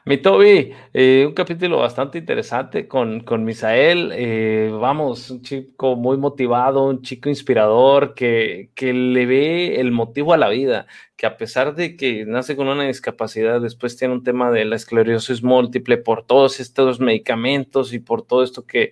[0.03, 4.11] Mi Toby, eh, un capítulo bastante interesante con, con Misael.
[4.13, 10.33] Eh, vamos, un chico muy motivado, un chico inspirador que, que, le ve el motivo
[10.33, 10.85] a la vida,
[11.15, 14.75] que a pesar de que nace con una discapacidad, después tiene un tema de la
[14.75, 18.91] esclerosis múltiple por todos estos medicamentos y por todo esto que,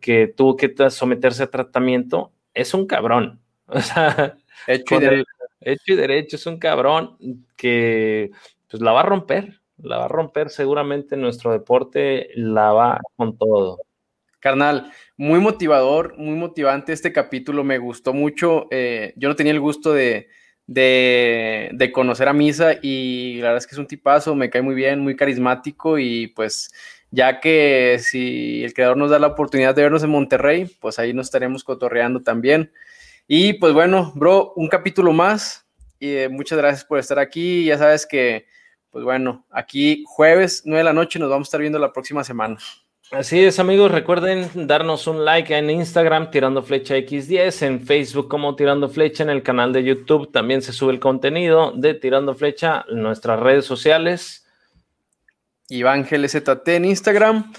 [0.00, 3.40] que tuvo que someterse a tratamiento, es un cabrón.
[3.66, 4.36] O sea,
[4.66, 5.33] hecho y, derecho.
[5.64, 7.16] Hecho y derecho, es un cabrón
[7.56, 8.30] que
[8.68, 13.36] pues la va a romper la va a romper seguramente nuestro deporte, la va con
[13.36, 13.80] todo.
[14.40, 18.66] Carnal, muy motivador, muy motivante este capítulo, me gustó mucho.
[18.70, 20.28] Eh, yo no tenía el gusto de,
[20.66, 24.74] de, conocer a Misa y la verdad es que es un tipazo, me cae muy
[24.74, 26.72] bien, muy carismático y pues
[27.10, 31.14] ya que si el creador nos da la oportunidad de vernos en Monterrey, pues ahí
[31.14, 32.70] nos estaremos cotorreando también.
[33.26, 35.66] Y pues bueno, bro, un capítulo más
[35.98, 37.64] y eh, muchas gracias por estar aquí.
[37.64, 38.46] Ya sabes que
[38.90, 42.22] pues bueno, aquí jueves 9 de la noche nos vamos a estar viendo la próxima
[42.22, 42.58] semana.
[43.10, 43.90] Así es, amigos.
[43.90, 49.30] Recuerden darnos un like en Instagram, Tirando Flecha X10, en Facebook como Tirando Flecha, en
[49.30, 53.64] el canal de YouTube también se sube el contenido de Tirando Flecha, en nuestras redes
[53.64, 54.46] sociales.
[55.68, 57.52] Iván GLZT en Instagram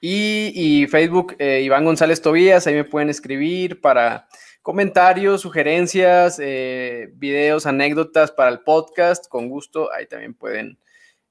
[0.00, 4.28] y, Facebook, eh, Iván González Tobías, ahí me pueden escribir para
[4.64, 10.78] comentarios, sugerencias, eh, videos, anécdotas para el podcast, con gusto, ahí también pueden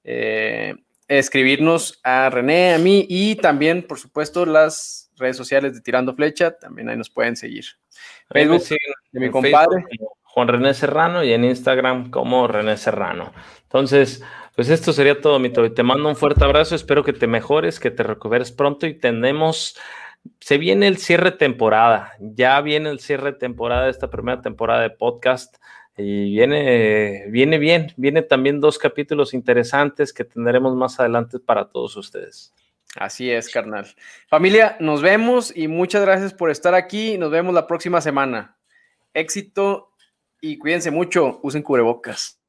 [0.03, 0.75] eh,
[1.07, 6.59] escribirnos a René, a mí y también, por supuesto, las redes sociales de Tirando Flecha,
[6.59, 7.65] también ahí nos pueden seguir.
[8.29, 8.61] Facebook
[9.11, 9.83] de mi compadre.
[10.21, 13.33] Juan René Serrano y en Instagram como René Serrano.
[13.63, 14.23] Entonces,
[14.55, 17.89] pues esto sería todo, mi Te mando un fuerte abrazo, espero que te mejores, que
[17.89, 19.75] te recuperes pronto y tenemos
[20.39, 24.89] se viene el cierre temporada, ya viene el cierre temporada de esta primera temporada de
[24.89, 25.55] podcast
[25.97, 31.95] y viene, viene bien, viene también dos capítulos interesantes que tendremos más adelante para todos
[31.95, 32.53] ustedes.
[32.95, 33.87] Así es, carnal.
[34.27, 37.17] Familia, nos vemos y muchas gracias por estar aquí.
[37.17, 38.57] Nos vemos la próxima semana.
[39.13, 39.91] Éxito
[40.41, 42.42] y cuídense mucho, usen cubrebocas.